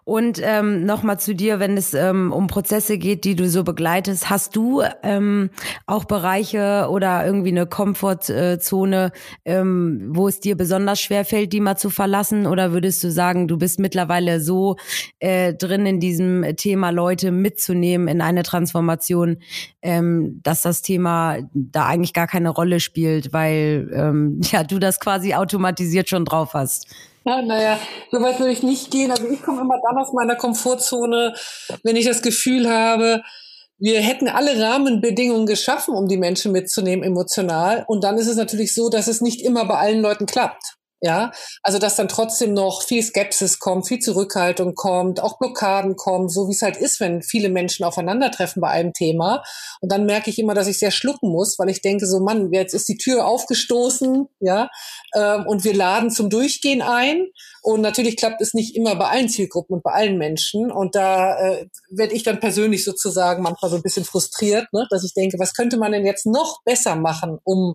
Und 0.05 0.41
ähm, 0.43 0.87
nochmal 0.87 1.19
zu 1.19 1.35
dir, 1.35 1.59
wenn 1.59 1.77
es 1.77 1.93
ähm, 1.93 2.31
um 2.31 2.47
Prozesse 2.47 2.97
geht, 2.97 3.25
die 3.25 3.35
du 3.35 3.47
so 3.47 3.63
begleitest, 3.63 4.31
hast 4.31 4.55
du 4.55 4.81
ähm, 5.03 5.51
auch 5.85 6.05
Bereiche 6.05 6.87
oder 6.89 7.23
irgendwie 7.23 7.49
eine 7.51 7.67
Komfortzone, 7.67 9.11
ähm, 9.45 10.09
wo 10.09 10.27
es 10.27 10.39
dir 10.39 10.57
besonders 10.57 10.99
schwer 10.99 11.25
fällt, 11.25 11.53
die 11.53 11.59
mal 11.59 11.77
zu 11.77 11.91
verlassen? 11.91 12.47
Oder 12.47 12.71
würdest 12.73 13.03
du 13.03 13.11
sagen, 13.11 13.47
du 13.47 13.59
bist 13.59 13.79
mittlerweile 13.79 14.41
so 14.41 14.77
äh, 15.19 15.53
drin 15.53 15.85
in 15.85 15.99
diesem 15.99 16.43
Thema, 16.57 16.89
Leute 16.89 17.29
mitzunehmen 17.29 18.07
in 18.07 18.19
eine 18.21 18.41
Transformation, 18.41 19.37
ähm, 19.83 20.39
dass 20.41 20.63
das 20.63 20.81
Thema 20.81 21.37
da 21.53 21.85
eigentlich 21.85 22.13
gar 22.13 22.27
keine 22.27 22.49
Rolle 22.49 22.79
spielt, 22.79 23.31
weil 23.31 23.91
ähm, 23.93 24.41
ja 24.51 24.63
du 24.63 24.79
das 24.79 24.99
quasi 24.99 25.35
automatisiert 25.35 26.09
schon 26.09 26.25
drauf 26.25 26.55
hast? 26.55 26.87
Ja, 27.25 27.41
naja, 27.41 27.79
so 28.11 28.21
weit 28.21 28.39
würde 28.39 28.51
ich 28.51 28.63
nicht 28.63 28.91
gehen. 28.91 29.11
Also 29.11 29.27
ich 29.29 29.41
komme 29.41 29.61
immer 29.61 29.79
dann 29.81 29.97
aus 29.97 30.11
meiner 30.13 30.35
Komfortzone, 30.35 31.33
wenn 31.83 31.95
ich 31.95 32.05
das 32.05 32.21
Gefühl 32.21 32.69
habe, 32.69 33.23
wir 33.79 34.01
hätten 34.01 34.27
alle 34.27 34.61
Rahmenbedingungen 34.61 35.45
geschaffen, 35.45 35.95
um 35.95 36.07
die 36.07 36.17
Menschen 36.17 36.51
mitzunehmen 36.51 37.03
emotional. 37.03 37.85
Und 37.87 38.03
dann 38.03 38.17
ist 38.17 38.27
es 38.27 38.35
natürlich 38.35 38.73
so, 38.73 38.89
dass 38.89 39.07
es 39.07 39.21
nicht 39.21 39.41
immer 39.41 39.65
bei 39.65 39.75
allen 39.75 40.01
Leuten 40.01 40.25
klappt. 40.25 40.75
Ja, 41.05 41.31
also 41.63 41.79
dass 41.79 41.97
dann 41.97 42.07
trotzdem 42.07 42.53
noch 42.53 42.81
viel 42.81 43.03
Skepsis 43.03 43.59
kommt, 43.59 43.89
viel 43.89 43.99
Zurückhaltung 43.99 44.73
kommt, 44.73 45.21
auch 45.21 45.37
Blockaden 45.37 45.97
kommen, 45.97 46.29
so 46.29 46.47
wie 46.47 46.53
es 46.53 46.61
halt 46.61 46.77
ist, 46.77 47.01
wenn 47.01 47.21
viele 47.21 47.49
Menschen 47.49 47.83
aufeinandertreffen 47.83 48.61
bei 48.61 48.69
einem 48.69 48.93
Thema. 48.93 49.43
Und 49.81 49.91
dann 49.91 50.05
merke 50.05 50.29
ich 50.29 50.39
immer, 50.39 50.53
dass 50.53 50.67
ich 50.67 50.79
sehr 50.79 50.91
schlucken 50.91 51.29
muss, 51.29 51.59
weil 51.59 51.67
ich 51.67 51.81
denke 51.81 52.05
so, 52.05 52.21
Mann, 52.21 52.53
jetzt 52.53 52.73
ist 52.73 52.87
die 52.87 52.95
Tür 52.95 53.27
aufgestoßen, 53.27 54.29
ja, 54.39 54.69
ähm, 55.13 55.45
und 55.45 55.65
wir 55.65 55.73
laden 55.73 56.09
zum 56.09 56.29
Durchgehen 56.29 56.81
ein. 56.81 57.27
Und 57.63 57.81
natürlich 57.81 58.15
klappt 58.15 58.39
es 58.39 58.53
nicht 58.53 58.73
immer 58.73 58.95
bei 58.95 59.09
allen 59.09 59.27
Zielgruppen 59.27 59.75
und 59.75 59.83
bei 59.83 59.91
allen 59.91 60.17
Menschen. 60.17 60.71
Und 60.71 60.95
da 60.95 61.37
äh, 61.37 61.67
werde 61.89 62.13
ich 62.13 62.23
dann 62.23 62.39
persönlich 62.39 62.85
sozusagen 62.85 63.43
manchmal 63.43 63.71
so 63.71 63.75
ein 63.75 63.83
bisschen 63.83 64.05
frustriert, 64.05 64.71
ne, 64.71 64.87
dass 64.89 65.03
ich 65.03 65.13
denke, 65.13 65.37
was 65.37 65.53
könnte 65.53 65.75
man 65.75 65.91
denn 65.91 66.05
jetzt 66.05 66.25
noch 66.25 66.61
besser 66.63 66.95
machen, 66.95 67.39
um 67.43 67.73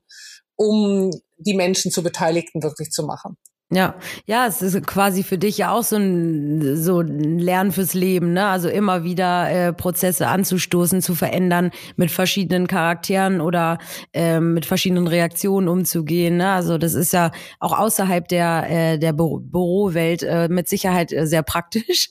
um 0.58 1.10
die 1.38 1.54
Menschen 1.54 1.90
zu 1.90 2.02
Beteiligten 2.02 2.62
wirklich 2.62 2.90
zu 2.90 3.04
machen. 3.04 3.36
Ja, 3.70 3.96
ja, 4.24 4.46
es 4.46 4.62
ist 4.62 4.86
quasi 4.86 5.22
für 5.22 5.36
dich 5.36 5.58
ja 5.58 5.72
auch 5.72 5.82
so 5.82 5.96
ein 5.96 6.78
so 6.82 7.00
ein 7.00 7.38
Lernen 7.38 7.70
fürs 7.70 7.92
Leben, 7.92 8.32
ne? 8.32 8.46
Also 8.46 8.70
immer 8.70 9.04
wieder 9.04 9.50
äh, 9.50 9.74
Prozesse 9.74 10.26
anzustoßen, 10.28 11.02
zu 11.02 11.14
verändern, 11.14 11.70
mit 11.96 12.10
verschiedenen 12.10 12.66
Charakteren 12.66 13.42
oder 13.42 13.76
äh, 14.14 14.40
mit 14.40 14.64
verschiedenen 14.64 15.06
Reaktionen 15.06 15.68
umzugehen. 15.68 16.38
Ne? 16.38 16.50
Also 16.50 16.78
das 16.78 16.94
ist 16.94 17.12
ja 17.12 17.30
auch 17.60 17.78
außerhalb 17.78 18.26
der 18.26 18.70
äh, 18.70 18.98
der 18.98 19.12
Büro 19.12 19.38
Bürowelt 19.38 20.22
äh, 20.22 20.48
mit 20.48 20.66
Sicherheit 20.66 21.12
äh, 21.12 21.26
sehr 21.26 21.42
praktisch. 21.42 22.08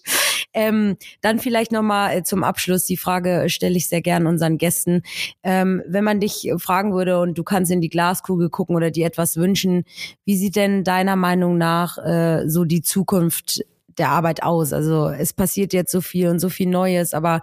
Ähm, 0.57 0.97
dann 1.21 1.37
vielleicht 1.37 1.71
nochmal 1.71 2.17
äh, 2.17 2.23
zum 2.23 2.43
Abschluss, 2.43 2.85
die 2.85 2.97
Frage 2.97 3.45
stelle 3.47 3.77
ich 3.77 3.89
sehr 3.89 4.01
gern 4.01 4.25
unseren 4.25 4.57
Gästen. 4.57 5.03
Ähm, 5.43 5.83
wenn 5.85 6.03
man 6.03 6.19
dich 6.19 6.51
fragen 6.57 6.93
würde 6.93 7.19
und 7.19 7.37
du 7.37 7.43
kannst 7.43 7.71
in 7.71 7.79
die 7.79 7.89
Glaskugel 7.89 8.49
gucken 8.49 8.75
oder 8.75 8.89
dir 8.89 9.05
etwas 9.05 9.37
wünschen, 9.37 9.83
wie 10.25 10.35
sieht 10.35 10.55
denn 10.55 10.83
deiner 10.83 11.15
Meinung 11.15 11.59
nach 11.59 11.99
äh, 11.99 12.49
so 12.49 12.65
die 12.65 12.81
Zukunft 12.81 13.65
der 13.99 14.09
Arbeit 14.09 14.41
aus? 14.41 14.73
Also 14.73 15.09
es 15.09 15.31
passiert 15.31 15.73
jetzt 15.73 15.91
so 15.91 16.01
viel 16.01 16.27
und 16.27 16.39
so 16.39 16.49
viel 16.49 16.67
Neues, 16.67 17.13
aber 17.13 17.41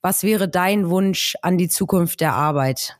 was 0.00 0.22
wäre 0.22 0.48
dein 0.48 0.88
Wunsch 0.88 1.34
an 1.42 1.58
die 1.58 1.68
Zukunft 1.68 2.20
der 2.20 2.34
Arbeit? 2.34 2.96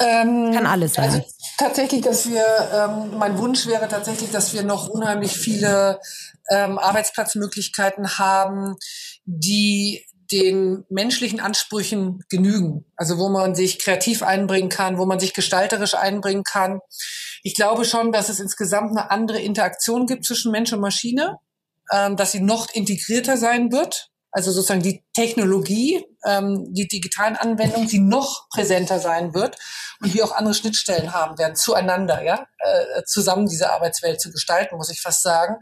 Ähm, 0.00 0.50
Kann 0.54 0.64
alles 0.64 0.94
sein. 0.94 1.10
Also 1.10 1.22
tatsächlich, 1.58 2.02
dass 2.02 2.28
wir, 2.28 2.44
ähm, 2.72 3.18
mein 3.18 3.38
Wunsch 3.38 3.66
wäre 3.66 3.88
tatsächlich, 3.88 4.30
dass 4.30 4.52
wir 4.54 4.62
noch 4.62 4.88
unheimlich 4.88 5.32
viele 5.32 6.00
ähm, 6.50 6.78
Arbeitsplatzmöglichkeiten 6.78 8.18
haben, 8.18 8.76
die 9.24 10.04
den 10.30 10.84
menschlichen 10.88 11.40
Ansprüchen 11.40 12.24
genügen. 12.28 12.84
Also 12.96 13.18
wo 13.18 13.28
man 13.28 13.54
sich 13.54 13.78
kreativ 13.78 14.22
einbringen 14.22 14.68
kann, 14.68 14.98
wo 14.98 15.06
man 15.06 15.20
sich 15.20 15.34
gestalterisch 15.34 15.94
einbringen 15.94 16.44
kann. 16.44 16.80
Ich 17.42 17.54
glaube 17.54 17.84
schon, 17.84 18.10
dass 18.10 18.28
es 18.28 18.40
insgesamt 18.40 18.90
eine 18.90 19.10
andere 19.10 19.40
Interaktion 19.40 20.06
gibt 20.06 20.24
zwischen 20.24 20.50
Mensch 20.50 20.72
und 20.72 20.80
Maschine, 20.80 21.38
ähm, 21.92 22.16
dass 22.16 22.32
sie 22.32 22.40
noch 22.40 22.72
integrierter 22.72 23.36
sein 23.36 23.70
wird. 23.70 24.10
Also 24.30 24.50
sozusagen 24.50 24.82
die 24.82 25.04
Technologie, 25.14 26.04
ähm, 26.24 26.72
die 26.72 26.88
digitalen 26.88 27.36
Anwendungen, 27.36 27.88
die 27.88 27.98
noch 27.98 28.48
präsenter 28.48 28.98
sein 28.98 29.34
wird 29.34 29.56
und 30.00 30.14
wir 30.14 30.24
auch 30.24 30.32
andere 30.32 30.54
Schnittstellen 30.54 31.12
haben 31.12 31.38
werden 31.38 31.56
zueinander, 31.56 32.22
ja, 32.22 32.46
äh, 32.58 33.02
zusammen 33.04 33.46
diese 33.46 33.70
Arbeitswelt 33.70 34.20
zu 34.20 34.30
gestalten, 34.30 34.76
muss 34.76 34.90
ich 34.90 35.00
fast 35.00 35.22
sagen. 35.22 35.56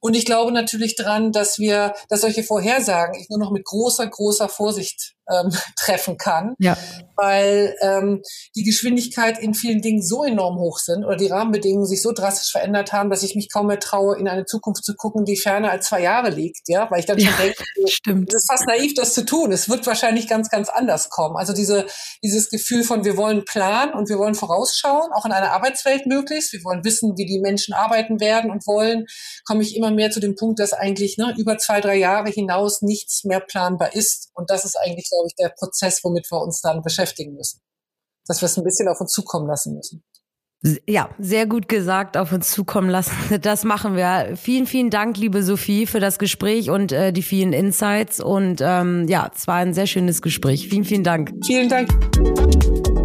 Und 0.00 0.14
ich 0.14 0.24
glaube 0.24 0.52
natürlich 0.52 0.94
dran, 0.94 1.32
dass 1.32 1.58
wir, 1.58 1.94
dass 2.08 2.20
solche 2.20 2.44
Vorhersagen 2.44 3.18
ich 3.18 3.28
nur 3.28 3.38
noch 3.38 3.50
mit 3.50 3.64
großer, 3.64 4.06
großer 4.06 4.48
Vorsicht 4.48 5.15
ähm, 5.30 5.50
treffen 5.76 6.16
kann, 6.16 6.54
ja. 6.58 6.76
weil 7.16 7.74
ähm, 7.80 8.22
die 8.54 8.64
Geschwindigkeit 8.64 9.38
in 9.38 9.54
vielen 9.54 9.82
Dingen 9.82 10.02
so 10.02 10.24
enorm 10.24 10.58
hoch 10.58 10.78
sind 10.78 11.04
oder 11.04 11.16
die 11.16 11.28
Rahmenbedingungen 11.28 11.86
sich 11.86 12.02
so 12.02 12.12
drastisch 12.12 12.52
verändert 12.52 12.92
haben, 12.92 13.10
dass 13.10 13.22
ich 13.22 13.34
mich 13.34 13.52
kaum 13.52 13.66
mehr 13.66 13.78
traue, 13.78 14.18
in 14.18 14.28
eine 14.28 14.44
Zukunft 14.44 14.84
zu 14.84 14.94
gucken, 14.94 15.24
die 15.24 15.36
ferner 15.36 15.70
als 15.70 15.86
zwei 15.86 16.02
Jahre 16.02 16.30
liegt, 16.30 16.68
ja, 16.68 16.90
weil 16.90 17.00
ich 17.00 17.06
dann 17.06 17.18
schon 17.18 17.30
ja, 17.30 17.36
denke, 17.36 17.64
stimmt. 17.86 18.34
es 18.34 18.42
ist 18.42 18.50
fast 18.50 18.66
naiv, 18.66 18.94
das 18.94 19.14
zu 19.14 19.24
tun. 19.24 19.52
Es 19.52 19.68
wird 19.68 19.86
wahrscheinlich 19.86 20.28
ganz, 20.28 20.50
ganz 20.50 20.68
anders 20.68 21.08
kommen. 21.10 21.36
Also 21.36 21.52
diese, 21.52 21.86
dieses 22.22 22.50
Gefühl 22.50 22.82
von, 22.82 23.04
wir 23.04 23.16
wollen 23.16 23.44
planen 23.44 23.92
und 23.94 24.08
wir 24.08 24.18
wollen 24.18 24.34
vorausschauen, 24.34 25.12
auch 25.12 25.24
in 25.24 25.32
einer 25.32 25.52
Arbeitswelt 25.52 26.06
möglichst. 26.06 26.52
Wir 26.52 26.64
wollen 26.64 26.84
wissen, 26.84 27.14
wie 27.16 27.26
die 27.26 27.40
Menschen 27.40 27.74
arbeiten 27.74 28.20
werden 28.20 28.50
und 28.50 28.66
wollen, 28.66 29.06
komme 29.44 29.62
ich 29.62 29.76
immer 29.76 29.90
mehr 29.90 30.10
zu 30.10 30.20
dem 30.20 30.36
Punkt, 30.36 30.58
dass 30.60 30.72
eigentlich 30.72 31.16
ne, 31.18 31.34
über 31.38 31.58
zwei, 31.58 31.80
drei 31.80 31.96
Jahre 31.96 32.30
hinaus 32.30 32.82
nichts 32.82 33.24
mehr 33.24 33.40
planbar 33.40 33.94
ist. 33.94 34.30
Und 34.34 34.50
das 34.50 34.64
ist 34.64 34.76
eigentlich 34.76 35.08
glaube 35.16 35.28
ich, 35.28 35.34
der 35.34 35.48
Prozess, 35.58 36.02
womit 36.04 36.30
wir 36.30 36.40
uns 36.40 36.60
dann 36.60 36.82
beschäftigen 36.82 37.34
müssen. 37.34 37.60
Dass 38.26 38.40
wir 38.42 38.46
es 38.46 38.56
ein 38.56 38.64
bisschen 38.64 38.88
auf 38.88 39.00
uns 39.00 39.12
zukommen 39.12 39.46
lassen 39.46 39.74
müssen. 39.74 40.04
Ja, 40.88 41.10
sehr 41.18 41.46
gut 41.46 41.68
gesagt, 41.68 42.16
auf 42.16 42.32
uns 42.32 42.50
zukommen 42.50 42.90
lassen. 42.90 43.12
Das 43.42 43.64
machen 43.64 43.96
wir. 43.96 44.36
Vielen, 44.36 44.66
vielen 44.66 44.90
Dank, 44.90 45.16
liebe 45.16 45.42
Sophie, 45.42 45.86
für 45.86 46.00
das 46.00 46.18
Gespräch 46.18 46.70
und 46.70 46.92
äh, 46.92 47.12
die 47.12 47.22
vielen 47.22 47.52
Insights. 47.52 48.20
Und 48.20 48.60
ähm, 48.60 49.06
ja, 49.08 49.30
es 49.34 49.46
war 49.46 49.56
ein 49.56 49.74
sehr 49.74 49.86
schönes 49.86 50.22
Gespräch. 50.22 50.68
Vielen, 50.68 50.84
vielen 50.84 51.04
Dank. 51.04 51.32
Vielen 51.46 51.68
Dank. 51.68 52.95